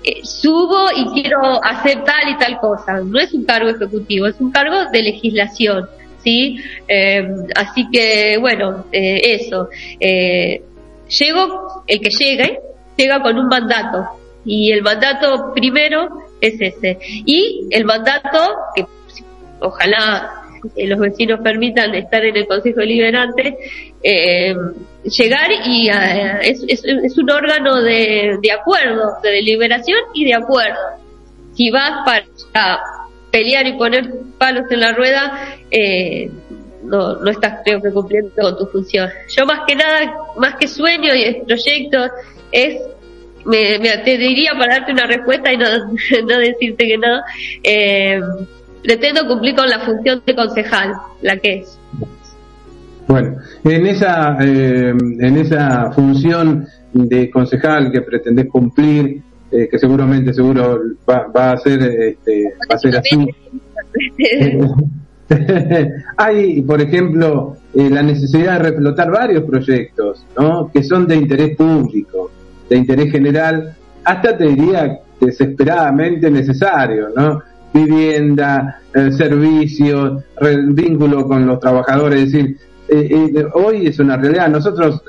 [0.07, 2.99] eh, subo y quiero hacer tal y tal cosa.
[3.01, 5.89] No es un cargo ejecutivo, es un cargo de legislación,
[6.23, 6.59] ¿sí?
[6.87, 9.67] Eh, así que, bueno, eh, eso.
[9.99, 12.59] llego, el que llegue,
[12.95, 14.05] llega con un mandato.
[14.45, 16.07] Y el mandato primero
[16.39, 16.99] es ese.
[17.01, 18.85] Y el mandato, que
[19.59, 20.44] ojalá
[20.75, 23.57] los vecinos permitan estar en el Consejo Deliberante,
[24.03, 24.55] eh,
[25.03, 30.79] llegar y eh, es, es, un órgano de, acuerdo, de deliberación y de acuerdo.
[31.53, 32.05] Si vas
[32.51, 32.81] para
[33.31, 36.29] pelear y poner palos en la rueda, eh,
[36.83, 39.09] no, no estás creo que cumpliendo con tu función.
[39.29, 42.09] Yo más que nada, más que sueño y proyecto,
[42.51, 42.81] es
[43.45, 45.65] me, me, te diría para darte una respuesta y no,
[46.27, 47.21] no decirte que no,
[47.63, 48.19] eh,
[48.85, 51.79] pretendo cumplir con la función de concejal, la que es.
[53.07, 59.21] Bueno, en esa, eh, en esa función de concejal que pretendés cumplir,
[59.51, 60.79] eh, que seguramente seguro
[61.09, 63.27] va, va a ser este, va a ser así.
[66.17, 70.69] Hay, por ejemplo, eh, la necesidad de reflotar varios proyectos, ¿no?
[70.71, 72.31] Que son de interés público,
[72.69, 77.41] de interés general, hasta te diría desesperadamente necesario, ¿no?
[77.75, 80.23] Vivienda, eh, servicios,
[80.67, 82.23] vínculo con los trabajadores.
[82.23, 82.57] Es decir,
[82.87, 84.47] eh, eh, hoy es una realidad.
[84.49, 85.01] Nosotros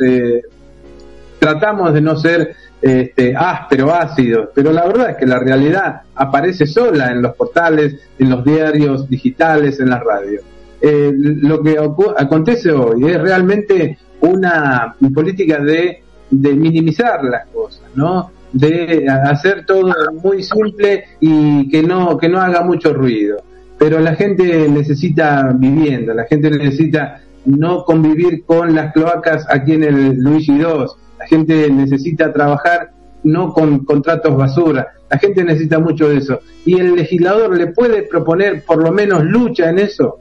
[1.38, 6.66] tratamos de no ser este, áspero, ácidos, pero la verdad es que la realidad aparece
[6.66, 10.42] sola en los portales, en los diarios digitales, en las radios.
[10.82, 11.78] lo que
[12.16, 18.30] acontece hoy es realmente una política de, de minimizar las cosas, ¿no?
[18.52, 19.92] De hacer todo
[20.22, 23.42] muy simple y que no, que no haga mucho ruido.
[23.78, 29.84] Pero la gente necesita vivienda, la gente necesita no convivir con las cloacas aquí en
[29.84, 30.86] el Luigi II,
[31.18, 32.90] la gente necesita trabajar
[33.22, 36.40] no con contratos basura, la gente necesita mucho de eso.
[36.64, 40.20] Y el legislador le puede proponer por lo menos lucha en eso.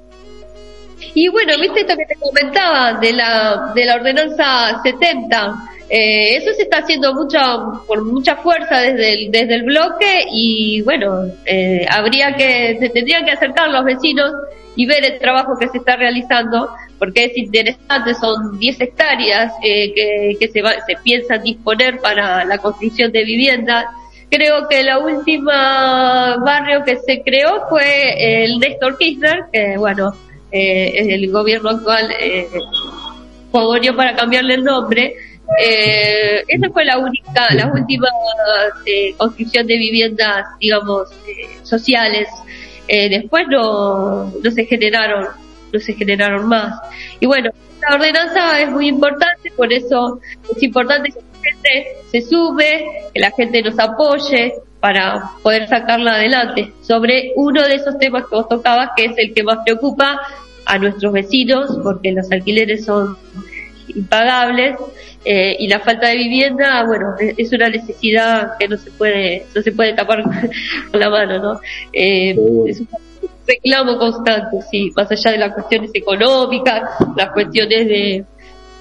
[1.14, 5.56] Y bueno, viste esto que te comentaba de la, de la ordenanza 70,
[5.90, 7.58] eh, eso se está haciendo mucha,
[7.88, 13.26] por mucha fuerza desde el, desde el bloque y bueno, eh, habría que, se tendrían
[13.26, 14.32] que acercar los vecinos
[14.76, 16.70] y ver el trabajo que se está realizando,
[17.00, 22.44] porque es interesante, son 10 hectáreas eh, que, que se, va, se piensan disponer para
[22.44, 23.86] la construcción de viviendas,
[24.30, 30.14] creo que la última barrio que se creó fue el Néstor Kirchner, que bueno,
[30.52, 32.48] eh, el gobierno actual eh,
[33.96, 35.16] para cambiarle el nombre.
[35.60, 38.08] Eh, esa fue la única, la última
[38.86, 42.28] eh, construcción de viviendas, digamos, eh, sociales.
[42.88, 45.28] Eh, después no, no se generaron,
[45.72, 46.74] no se generaron más.
[47.20, 50.20] Y bueno, la ordenanza es muy importante, por eso
[50.56, 56.16] es importante que la gente se sube, que la gente nos apoye para poder sacarla
[56.16, 56.72] adelante.
[56.82, 60.20] Sobre uno de esos temas que vos tocabas, que es el que más preocupa
[60.66, 63.18] a nuestros vecinos, porque los alquileres son
[63.88, 64.76] impagables
[65.26, 69.62] eh, y la falta de vivienda, bueno, es una necesidad que no se puede no
[69.64, 70.22] se puede tapar
[70.92, 71.60] con la mano, ¿no?
[71.92, 72.36] Eh,
[72.68, 72.88] es un
[73.48, 76.84] reclamo constante, sí, más allá de las cuestiones económicas,
[77.16, 78.26] las cuestiones de,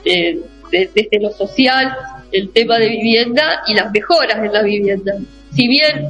[0.05, 0.41] de,
[0.71, 1.97] de desde lo social,
[2.31, 5.15] el tema de vivienda y las mejoras en la vivienda.
[5.55, 6.09] Si bien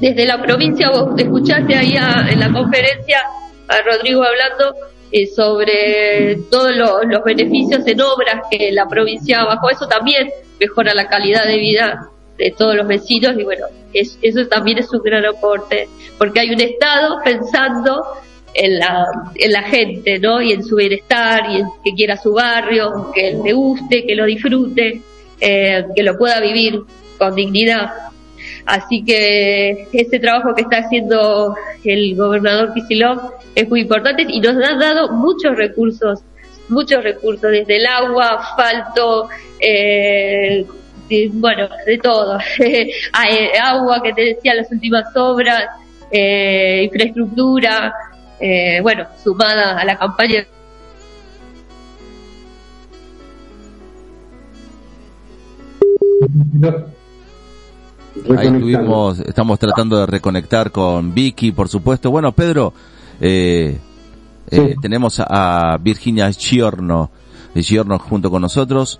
[0.00, 3.20] desde la provincia vos escuchaste ahí a, en la conferencia
[3.68, 4.74] a Rodrigo hablando
[5.16, 11.06] eh, sobre todos los beneficios en obras que la provincia bajo eso también mejora la
[11.06, 15.24] calidad de vida de todos los vecinos y bueno, es, eso también es un gran
[15.24, 15.88] aporte,
[16.18, 18.04] porque hay un Estado pensando
[18.54, 19.06] en la,
[19.36, 20.42] en la gente, ¿no?
[20.42, 24.24] Y en su bienestar, y en que quiera su barrio, que le guste, que lo
[24.24, 25.00] disfrute,
[25.40, 26.80] eh, que lo pueda vivir
[27.18, 27.88] con dignidad.
[28.66, 34.56] Así que ese trabajo que está haciendo el gobernador Kisilov es muy importante y nos
[34.56, 36.20] ha dado muchos recursos,
[36.68, 39.28] muchos recursos, desde el agua, asfalto,
[39.60, 40.66] eh,
[41.32, 42.38] bueno, de todo.
[43.62, 45.64] agua, que te decía, las últimas obras,
[46.10, 47.92] eh, infraestructura,
[48.40, 50.46] eh, bueno, sumada a la campaña
[58.16, 62.10] Ahí estuvimos, estamos tratando de reconectar con Vicky, por supuesto.
[62.10, 62.72] Bueno, Pedro,
[63.20, 63.78] eh,
[64.50, 67.10] eh, tenemos a, Virginia Giorno,
[67.54, 68.98] Giorno junto con nosotros.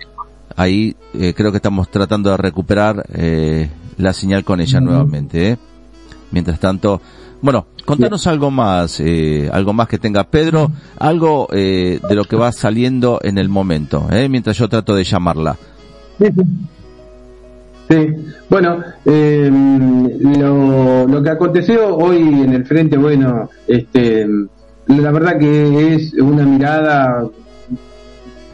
[0.55, 5.51] Ahí eh, creo que estamos tratando de recuperar eh, la señal con ella nuevamente.
[5.51, 5.57] ¿eh?
[6.31, 7.01] Mientras tanto,
[7.41, 12.35] bueno, contanos algo más, eh, algo más que tenga Pedro, algo eh, de lo que
[12.35, 14.27] va saliendo en el momento, ¿eh?
[14.27, 15.57] mientras yo trato de llamarla.
[16.17, 16.25] Sí,
[17.89, 18.07] sí.
[18.49, 19.49] Bueno, eh,
[21.09, 24.27] lo, que aconteció hoy en el frente, bueno, este,
[24.87, 27.27] la verdad que es una mirada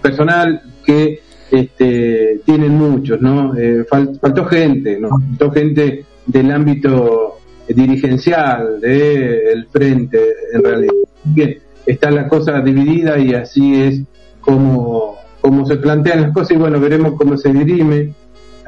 [0.02, 1.20] personal que
[1.52, 3.56] este, tienen muchos, ¿no?
[3.58, 5.10] Eh, fal- faltó gente, ¿no?
[5.10, 10.20] Faltó gente del ámbito dirigencial del frente,
[10.54, 10.94] en realidad.
[11.36, 14.02] Que está la cosa dividida y así es
[14.40, 18.14] como, como se plantean las cosas y bueno, veremos cómo se dirime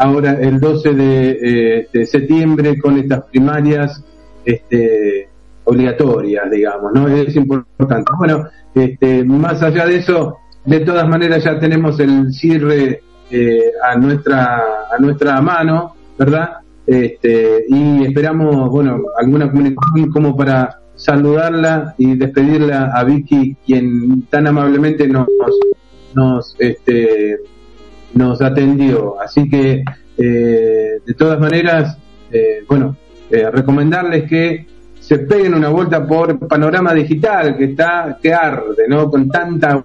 [0.03, 4.03] ahora el 12 de, eh, septiembre con estas primarias
[4.43, 5.29] este,
[5.63, 7.07] obligatorias, digamos, ¿no?
[7.07, 8.11] Es importante.
[8.17, 13.01] Bueno, este, más allá de eso, de todas maneras ya tenemos el cierre
[13.31, 16.57] eh, a nuestra a nuestra mano, ¿verdad?
[16.85, 24.47] Este, y esperamos, bueno, alguna comunicación como para saludarla y despedirla a Vicky, quien tan
[24.47, 25.27] amablemente nos,
[26.13, 27.39] nos este,
[28.14, 29.20] nos atendió.
[29.22, 29.84] Así que,
[30.18, 31.97] eh, de todas maneras,
[32.32, 32.95] eh, bueno,
[33.30, 34.66] eh, recomendarles que
[34.99, 39.09] se peguen una vuelta por Panorama Digital, que está, que arde, ¿no?
[39.09, 39.84] Con tanta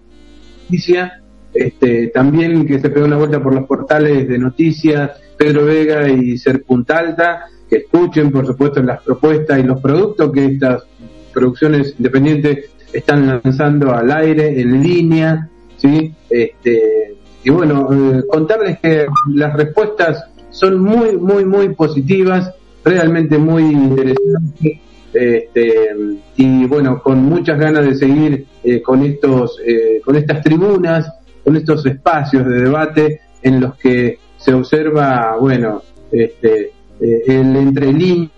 [0.65, 1.23] noticia.
[1.53, 6.37] Este, también que se pegue una vuelta por los portales de noticias, Pedro Vega y
[6.37, 10.85] Ser Punta Alta, que escuchen, por supuesto, las propuestas y los productos que estas
[11.33, 16.15] producciones independientes están lanzando al aire, en línea, ¿sí?
[16.31, 17.17] Este,
[17.49, 22.53] y bueno, eh, contarles que las respuestas son muy, muy, muy positivas,
[22.85, 24.81] realmente muy interesantes,
[25.15, 25.89] este,
[26.37, 31.11] y bueno, con muchas ganas de seguir eh, con estos, eh, con estas tribunas,
[31.43, 35.81] con estos espacios de debate en los que se observa, bueno,
[36.13, 38.29] este, eh, el entrelínea,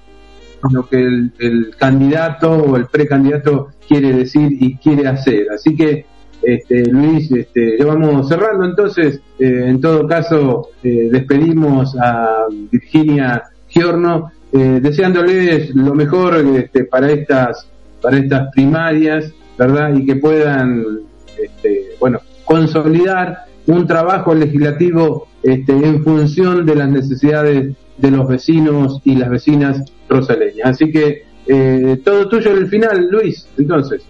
[0.71, 5.51] lo que el candidato o el precandidato quiere decir y quiere hacer.
[5.51, 6.07] Así que
[6.43, 9.21] este, Luis, este, ya vamos cerrando entonces.
[9.39, 17.11] Eh, en todo caso, eh, despedimos a Virginia Giorno, eh, deseándoles lo mejor este, para
[17.11, 17.67] estas
[18.01, 19.95] para estas primarias, ¿verdad?
[19.95, 20.85] Y que puedan,
[21.39, 29.01] este, bueno, consolidar un trabajo legislativo este, en función de las necesidades de los vecinos
[29.05, 30.67] y las vecinas rosaleñas.
[30.67, 33.47] Así que eh, todo tuyo en el final, Luis.
[33.59, 34.03] Entonces.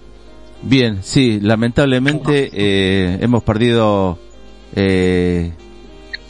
[0.62, 4.18] Bien, sí, lamentablemente eh, hemos perdido
[4.76, 5.52] eh,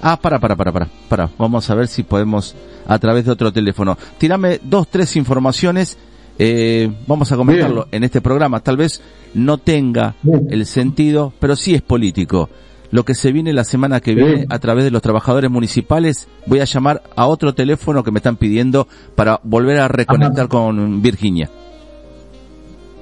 [0.03, 1.31] Ah, para, para, para, para, para.
[1.39, 2.55] Vamos a ver si podemos
[2.87, 3.97] a través de otro teléfono.
[4.19, 5.99] Tírame dos, tres informaciones.
[6.39, 8.61] Eh, vamos a comentarlo en este programa.
[8.61, 9.03] Tal vez
[9.35, 10.15] no tenga
[10.49, 12.49] el sentido, pero sí es político.
[12.91, 16.61] Lo que se viene la semana que viene a través de los trabajadores municipales, voy
[16.61, 21.51] a llamar a otro teléfono que me están pidiendo para volver a reconectar con Virginia.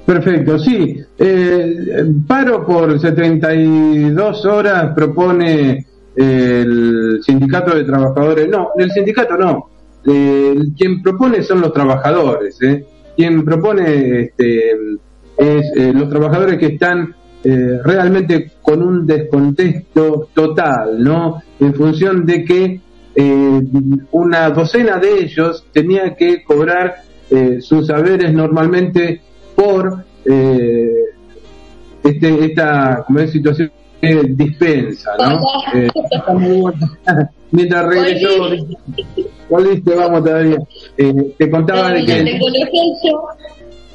[0.09, 1.05] Perfecto, sí.
[1.19, 5.85] Eh, paro por 72 horas propone
[6.17, 8.49] el sindicato de trabajadores.
[8.49, 9.69] No, el sindicato no.
[10.07, 12.57] Eh, quien propone son los trabajadores.
[12.63, 12.87] ¿eh?
[13.19, 14.71] Quien propone este,
[15.37, 21.43] es eh, los trabajadores que están eh, realmente con un descontexto total, ¿no?
[21.61, 22.81] En función de que
[24.13, 27.03] una docena de ellos tenía que cobrar
[27.61, 29.23] sus saberes normalmente
[29.59, 30.89] por eh,
[32.05, 35.41] este, esta como es, situación que dispensa, ¿no?
[35.75, 35.89] Eh,
[37.51, 38.29] Mientras regresó,
[39.49, 40.59] volviste, vamos todavía.
[40.97, 42.41] Eh, te contaba de que...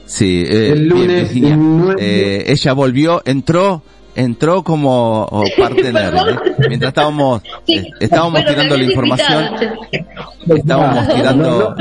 [0.06, 1.32] Sí, eh, el lunes,
[1.98, 3.84] eh, ella volvió, entró,
[4.16, 6.14] entró como partener.
[6.16, 6.36] ¿eh?
[6.68, 9.50] Mientras estábamos, eh, estábamos tirando la información,
[10.56, 11.76] estábamos tirando,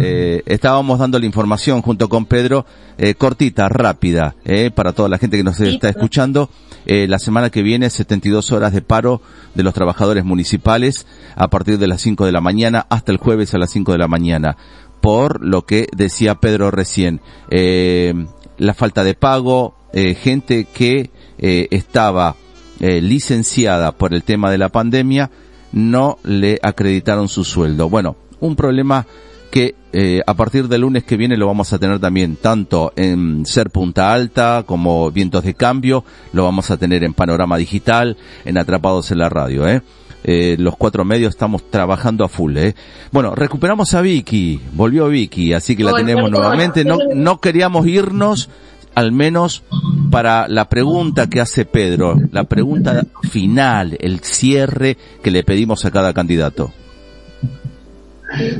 [0.00, 2.66] eh, estábamos dando la información junto con Pedro,
[2.98, 6.50] eh, cortita, rápida, eh, para toda la gente que nos está escuchando.
[6.86, 9.20] Eh, la semana que viene, 72 horas de paro
[9.54, 13.52] de los trabajadores municipales a partir de las 5 de la mañana hasta el jueves
[13.52, 14.56] a las 5 de la mañana.
[15.02, 17.20] Por lo que decía Pedro recién,
[17.50, 18.14] eh,
[18.56, 22.36] la falta de pago, eh, gente que eh, estaba
[22.80, 25.30] eh, licenciada por el tema de la pandemia,
[25.72, 27.88] no le acreditaron su sueldo.
[27.88, 29.06] Bueno, un problema
[29.50, 33.46] que eh, a partir del lunes que viene lo vamos a tener también tanto en
[33.46, 38.58] Ser Punta Alta como Vientos de Cambio, lo vamos a tener en Panorama Digital, en
[38.58, 39.82] Atrapados en la Radio, ¿eh?
[40.24, 42.74] Eh, los cuatro medios estamos trabajando a full, ¿eh?
[43.12, 48.50] Bueno, recuperamos a Vicky, volvió Vicky, así que la tenemos nuevamente, no, no queríamos irnos,
[48.98, 49.62] al menos
[50.10, 55.92] para la pregunta que hace Pedro, la pregunta final, el cierre que le pedimos a
[55.92, 56.72] cada candidato.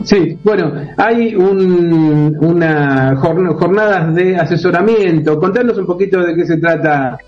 [0.05, 5.41] Sí, bueno, hay un, una jornadas de asesoramiento.
[5.41, 7.19] Contanos un poquito de qué se trata.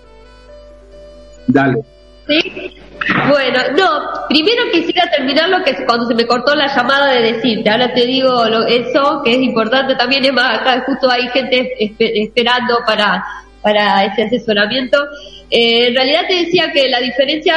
[1.47, 1.83] Dale.
[2.31, 2.71] Sí.
[3.29, 7.69] Bueno, no, primero quisiera terminar lo que cuando se me cortó la llamada de decirte,
[7.69, 11.73] ahora te digo lo, eso, que es importante también, es más, acá justo hay gente
[11.99, 13.23] esperando para,
[13.61, 14.97] para ese asesoramiento.
[15.49, 17.55] Eh, en realidad te decía que la diferencia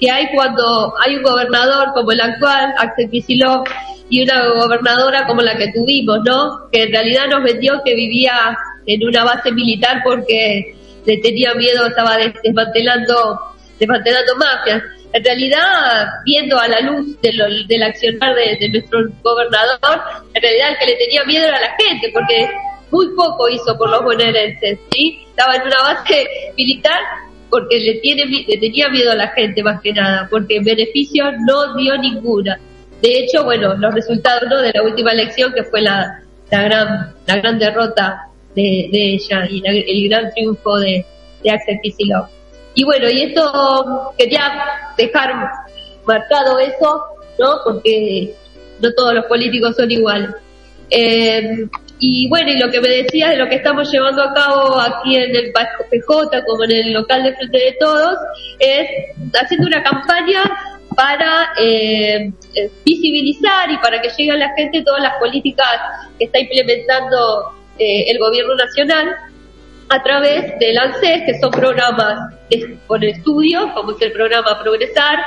[0.00, 3.68] que hay cuando hay un gobernador como el actual, Axel Kicillof,
[4.08, 6.68] y una gobernadora como la que tuvimos, ¿no?
[6.70, 8.56] Que en realidad nos vendió que vivía
[8.86, 10.74] en una base militar porque
[11.04, 14.82] le tenía miedo, estaba desmantelando desmantelando mafias.
[15.12, 20.02] En realidad, viendo a la luz de lo, del accionar de, de, nuestro gobernador,
[20.34, 22.48] en realidad el que le tenía miedo era la gente, porque
[22.90, 25.24] muy poco hizo por los bonaerenses, ¿sí?
[25.30, 27.00] Estaba en una base militar
[27.50, 31.24] porque le, tiene, le tenía miedo a la gente más que nada, porque en beneficio
[31.46, 32.58] no dio ninguna.
[33.00, 34.60] De hecho, bueno, los resultados ¿no?
[34.60, 39.46] de la última elección, que fue la, la gran la gran derrota de, de ella
[39.48, 41.04] y la, el gran triunfo de,
[41.42, 42.35] de Axel Kicillof.
[42.76, 44.52] Y bueno, y esto quería
[44.98, 45.50] dejar
[46.04, 47.04] marcado eso,
[47.38, 47.56] ¿no?
[47.64, 48.34] Porque
[48.80, 50.30] no todos los políticos son iguales.
[50.90, 51.66] Eh,
[51.98, 55.16] y bueno, y lo que me decías de lo que estamos llevando a cabo aquí
[55.16, 58.18] en el PJ, como en el local de Frente de Todos,
[58.58, 58.86] es
[59.40, 60.42] haciendo una campaña
[60.94, 62.30] para eh,
[62.84, 65.66] visibilizar y para que llegue a la gente todas las políticas
[66.18, 69.16] que está implementando eh, el gobierno nacional
[69.88, 72.34] a través del ANSES, que son programas
[72.86, 75.18] por estudio, como es el programa Progresar,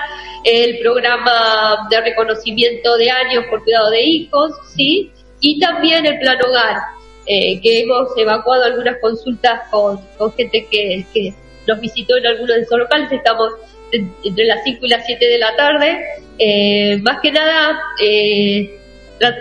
[0.43, 5.11] el programa de reconocimiento de años por cuidado de hijos, ¿sí?
[5.39, 6.77] Y también el Plan Hogar,
[7.25, 11.33] eh, que hemos evacuado algunas consultas con, con gente que,
[11.67, 13.51] nos visitó en algunos de esos locales, estamos
[13.91, 15.99] entre las 5 y las 7 de la tarde,
[16.39, 18.79] eh, más que nada eh,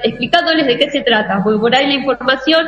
[0.05, 2.67] explicándoles de qué se trata, porque por ahí la información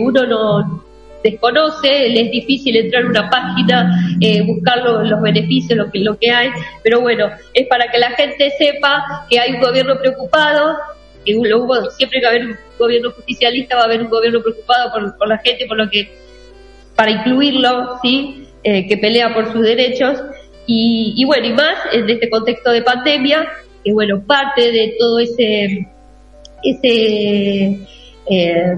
[0.00, 0.89] uno no
[1.22, 5.98] desconoce, le es difícil entrar a una página, eh, buscar lo, los beneficios, lo que,
[6.00, 6.50] lo que hay,
[6.82, 10.76] pero bueno, es para que la gente sepa que hay un gobierno preocupado,
[11.24, 14.08] que lo hubo, siempre que va a haber un gobierno justicialista va a haber un
[14.08, 16.10] gobierno preocupado por, por la gente, por lo que,
[16.96, 18.46] para incluirlo, ¿sí?
[18.62, 20.18] Eh, que pelea por sus derechos,
[20.66, 23.48] y, y bueno, y más en este contexto de pandemia,
[23.84, 25.88] que bueno, parte de todo ese,
[26.62, 27.78] ese,
[28.30, 28.76] eh,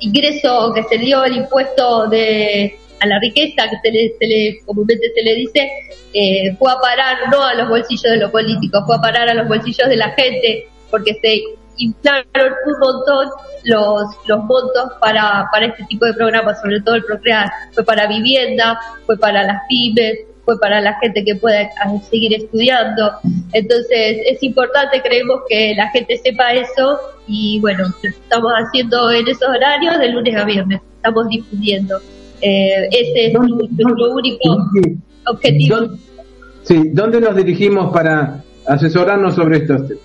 [0.00, 4.60] ingreso que se dio el impuesto de, a la riqueza que se le, se le
[4.64, 5.70] comúnmente se le dice,
[6.14, 9.34] eh, fue a parar no a los bolsillos de los políticos, fue a parar a
[9.34, 11.42] los bolsillos de la gente, porque se
[11.76, 13.28] inflaron un montón
[13.64, 17.50] los, los montos para, para este tipo de programas, sobre todo el Procrear.
[17.72, 20.18] Fue para vivienda, fue para las pymes,
[20.48, 21.68] fue para la gente que pueda
[22.08, 23.12] seguir estudiando.
[23.52, 29.46] Entonces es importante, creemos que la gente sepa eso y bueno, estamos haciendo en esos
[29.46, 31.98] horarios de lunes a viernes, estamos difundiendo.
[32.40, 34.56] Eh, ese es nuestro único
[35.26, 35.76] objetivo.
[36.62, 40.02] Sí, ¿dónde nos dirigimos para asesorarnos sobre estos temas?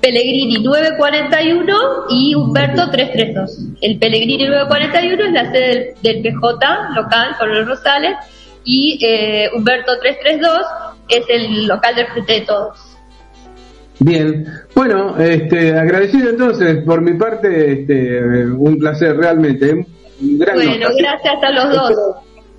[0.00, 1.74] Pellegrini 941
[2.10, 3.58] y Humberto 332.
[3.82, 6.48] El Pellegrini 941 es la sede del, PJ
[6.94, 8.14] local, Coronel Rosales,
[8.64, 10.66] y eh, Humberto 332
[11.08, 12.96] es el local del Frente de Todos.
[14.00, 19.86] Bien, bueno, este, agradecido entonces por mi parte, este, un placer realmente.
[20.20, 22.16] bueno, gracias a los dos.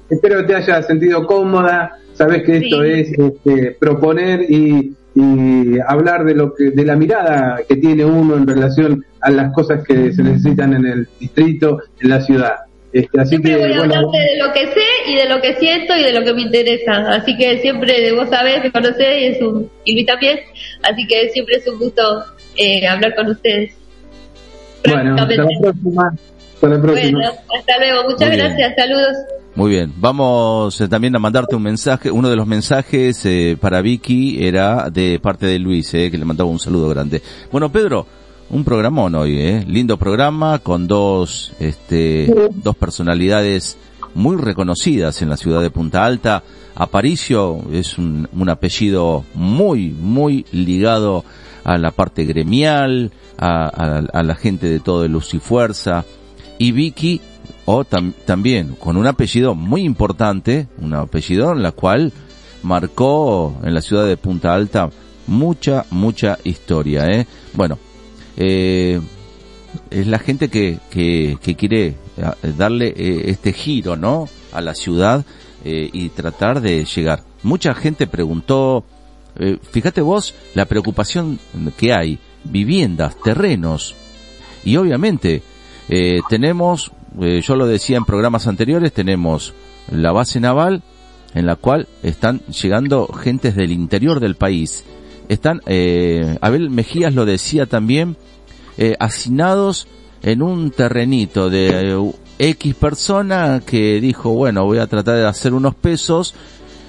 [0.09, 6.23] Espero, que te hayas sentido cómoda, sabes que esto es este, proponer y y hablar
[6.23, 10.13] de lo que de la mirada que tiene uno en relación a las cosas que
[10.13, 12.55] se necesitan en el distrito, en la ciudad.
[12.93, 15.55] Este, así siempre que, voy a hablarte de lo que sé y de lo que
[15.55, 17.13] siento y de lo que me interesa.
[17.13, 20.39] Así que siempre vos sabés, me conocés y, es un, y mí también.
[20.83, 22.23] Así que siempre es un gusto
[22.57, 23.73] eh, hablar con ustedes.
[24.85, 26.13] Bueno, hasta la próxima.
[26.53, 27.19] Hasta la próxima.
[27.19, 28.09] Bueno, hasta luego.
[28.09, 28.73] Muchas gracias.
[28.75, 29.17] Saludos.
[29.53, 32.09] Muy bien, vamos eh, también a mandarte un mensaje.
[32.09, 36.23] Uno de los mensajes eh, para Vicky era de parte de Luis, eh, que le
[36.23, 37.21] mandaba un saludo grande.
[37.51, 38.07] Bueno, Pedro,
[38.51, 39.65] un programón hoy, eh.
[39.65, 43.77] lindo programa con dos, este, dos personalidades
[44.13, 46.43] muy reconocidas en la ciudad de Punta Alta.
[46.75, 51.23] Aparicio es un, un apellido muy, muy ligado
[51.63, 56.03] a la parte gremial, a, a la gente de todo el Luz y Fuerza.
[56.57, 57.21] Y Vicky
[57.65, 62.11] o también con un apellido muy importante, un apellido en la cual
[62.63, 64.89] marcó en la ciudad de Punta Alta
[65.27, 67.25] mucha, mucha historia, ¿eh?
[67.53, 67.77] Bueno,
[68.37, 68.99] eh,
[69.89, 71.95] es la gente que, que, que quiere eh,
[72.57, 74.27] darle eh, este giro, ¿no?
[74.53, 75.25] A la ciudad
[75.63, 77.21] y tratar de llegar.
[77.43, 78.83] Mucha gente preguntó,
[79.69, 81.37] fíjate vos la preocupación
[81.77, 83.93] que hay, viviendas, terrenos,
[84.65, 85.43] y obviamente
[86.29, 86.91] tenemos
[87.43, 89.53] yo lo decía en programas anteriores, tenemos
[89.91, 90.81] la base naval
[91.35, 94.83] en la cual están llegando gentes del interior del país.
[95.31, 98.17] Están, eh, Abel Mejías lo decía también,
[98.77, 99.87] eh, hacinados
[100.23, 105.53] en un terrenito de eh, X persona que dijo, bueno, voy a tratar de hacer
[105.53, 106.35] unos pesos,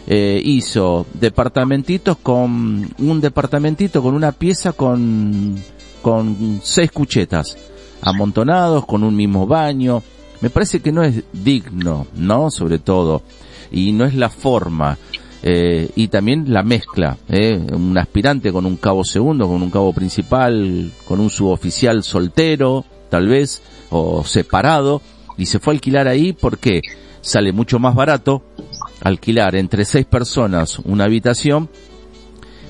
[0.09, 5.55] eh, hizo departamentitos con, un departamentito con una pieza con,
[6.03, 7.57] con seis cuchetas
[8.01, 10.03] amontonados con un mismo baño.
[10.40, 12.51] Me parece que no es digno, ¿no?
[12.51, 13.22] Sobre todo.
[13.70, 14.99] Y no es la forma.
[15.43, 17.61] Eh, y también la mezcla, ¿eh?
[17.72, 23.26] un aspirante con un cabo segundo, con un cabo principal, con un suboficial soltero, tal
[23.26, 25.03] vez, o separado,
[25.36, 26.82] y se fue a alquilar ahí porque
[27.20, 28.43] sale mucho más barato
[29.03, 31.68] alquilar entre seis personas una habitación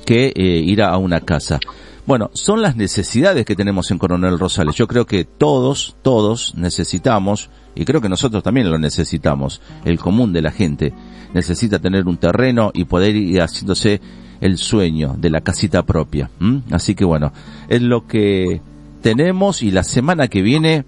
[0.06, 1.60] que eh, ir a una casa.
[2.06, 4.74] Bueno, son las necesidades que tenemos en Coronel Rosales.
[4.74, 10.32] Yo creo que todos, todos necesitamos, y creo que nosotros también lo necesitamos, el común
[10.32, 10.92] de la gente
[11.34, 14.00] necesita tener un terreno y poder ir haciéndose
[14.40, 16.30] el sueño de la casita propia.
[16.70, 17.32] Así que bueno,
[17.68, 18.60] es lo que
[19.00, 20.84] tenemos y la semana que viene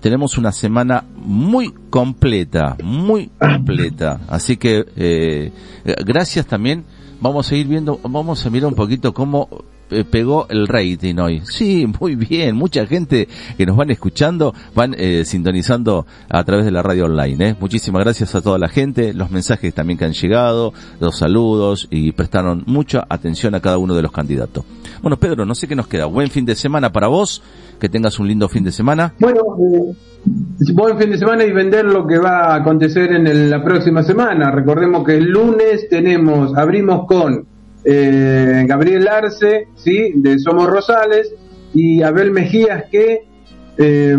[0.00, 4.20] tenemos una semana muy completa, muy completa.
[4.28, 5.50] Así que eh,
[6.04, 6.84] gracias también.
[7.20, 9.48] Vamos a ir viendo, vamos a mirar un poquito cómo
[10.10, 11.42] pegó el rating hoy.
[11.54, 12.56] Sí, muy bien.
[12.56, 17.50] Mucha gente que nos van escuchando, van eh, sintonizando a través de la radio online.
[17.50, 17.56] ¿eh?
[17.60, 22.12] Muchísimas gracias a toda la gente, los mensajes también que han llegado, los saludos y
[22.12, 24.64] prestaron mucha atención a cada uno de los candidatos.
[25.00, 26.06] Bueno, Pedro, no sé qué nos queda.
[26.06, 27.42] Buen fin de semana para vos.
[27.78, 29.14] Que tengas un lindo fin de semana.
[29.18, 29.42] Bueno,
[30.72, 34.50] buen fin de semana y vender lo que va a acontecer en la próxima semana.
[34.50, 37.46] Recordemos que el lunes tenemos, abrimos con
[37.84, 40.12] eh, Gabriel Arce, ¿sí?
[40.14, 41.34] de Somos Rosales,
[41.74, 43.26] y Abel Mejías, que
[43.78, 44.16] eh,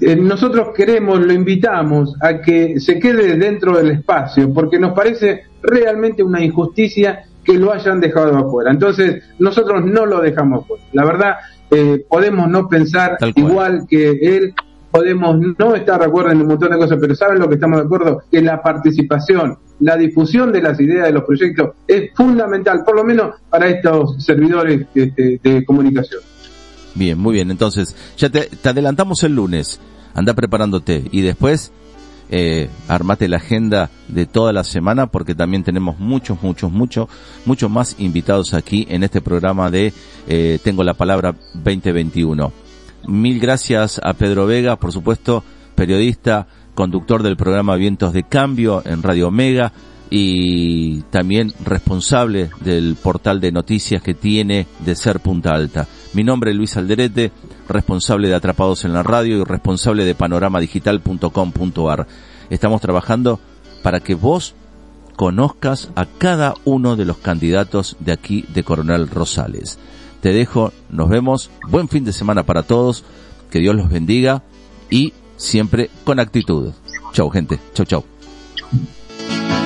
[0.00, 5.44] eh, nosotros queremos, lo invitamos a que se quede dentro del espacio, porque nos parece
[5.62, 8.70] realmente una injusticia que lo hayan dejado afuera.
[8.70, 10.84] Entonces, nosotros no lo dejamos afuera.
[10.92, 11.36] La verdad,
[11.70, 14.54] eh, podemos no pensar igual que él,
[14.94, 17.80] podemos no estar de acuerdo en un montón de cosas, pero ¿saben lo que estamos
[17.80, 18.22] de acuerdo?
[18.30, 23.02] Que la participación, la difusión de las ideas de los proyectos es fundamental, por lo
[23.02, 26.20] menos para estos servidores de, comunicación.
[26.94, 27.50] Bien, muy bien.
[27.50, 29.80] Entonces, ya te, adelantamos el lunes.
[30.14, 31.02] Anda preparándote.
[31.10, 31.72] Y después,
[32.30, 37.08] eh, armate la agenda de toda la semana porque también tenemos muchos, muchos, muchos,
[37.46, 39.92] muchos más invitados aquí en este programa de
[40.28, 42.63] eh, Tengo la Palabra 2021.
[43.06, 45.44] Mil gracias a Pedro Vega, por supuesto,
[45.74, 49.72] periodista, conductor del programa Vientos de Cambio en Radio Omega
[50.10, 55.86] y también responsable del portal de noticias que tiene de Ser Punta Alta.
[56.12, 57.32] Mi nombre es Luis Alderete,
[57.68, 62.06] responsable de Atrapados en la Radio y responsable de panoramadigital.com.ar.
[62.50, 63.40] Estamos trabajando
[63.82, 64.54] para que vos
[65.16, 69.78] conozcas a cada uno de los candidatos de aquí de Coronel Rosales.
[70.24, 73.04] Te dejo, nos vemos, buen fin de semana para todos,
[73.50, 74.42] que Dios los bendiga
[74.88, 76.72] y siempre con actitud.
[77.12, 78.04] Chau gente, chau chau.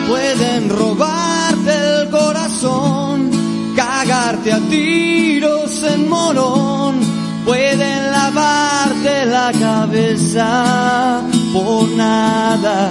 [0.09, 3.31] Pueden robarte el corazón,
[3.77, 6.97] cagarte a tiros en morón,
[7.45, 11.23] pueden lavarte la cabeza
[11.53, 12.91] por nada.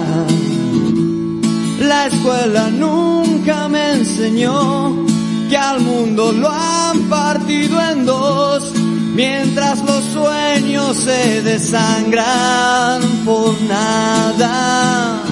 [1.80, 5.07] La escuela nunca me enseñó
[5.48, 8.72] que al mundo lo han partido en dos,
[9.14, 15.22] mientras los sueños se desangran por nada.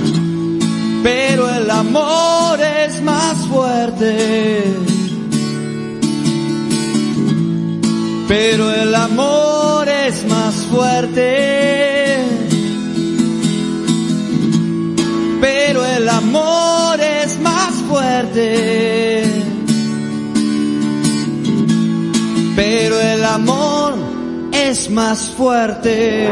[1.02, 4.64] Pero el amor es más fuerte.
[8.28, 12.24] Pero el amor es más fuerte.
[15.40, 19.15] Pero el amor es más fuerte.
[24.68, 26.28] Es más fuerte.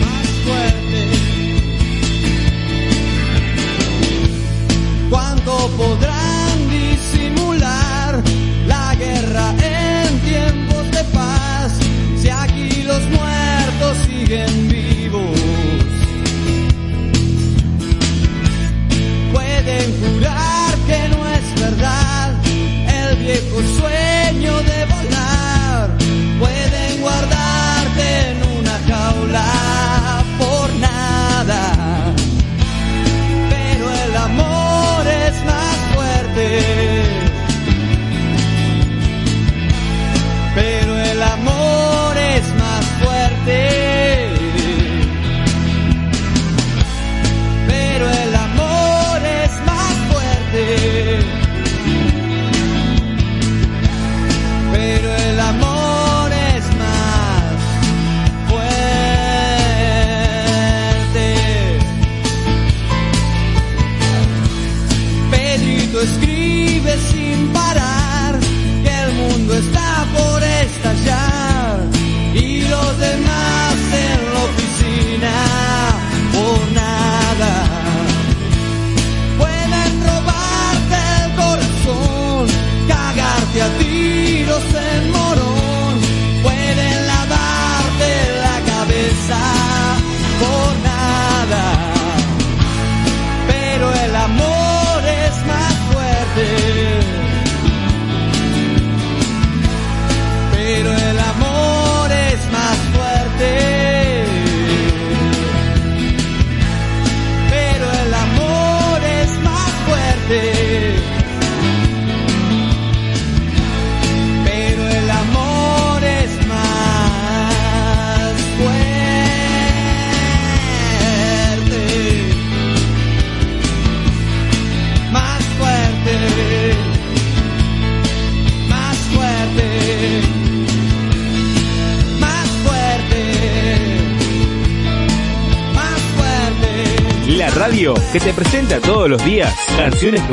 [0.00, 1.00] Más fuerte.
[5.10, 8.22] ¿Cuánto podrán disimular
[8.66, 11.72] la guerra en tiempos de paz
[12.16, 14.63] si aquí los muertos siguen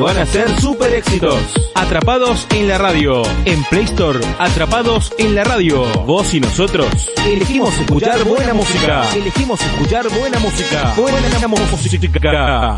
[0.02, 1.36] van a ser super éxitos.
[1.76, 3.22] Atrapados en la radio.
[3.46, 5.86] En Play Store, Atrapados en la radio.
[6.06, 9.04] Vos y nosotros elegimos escuchar buena música.
[9.16, 10.94] Elegimos escuchar buena música.
[10.96, 12.70] Buena música.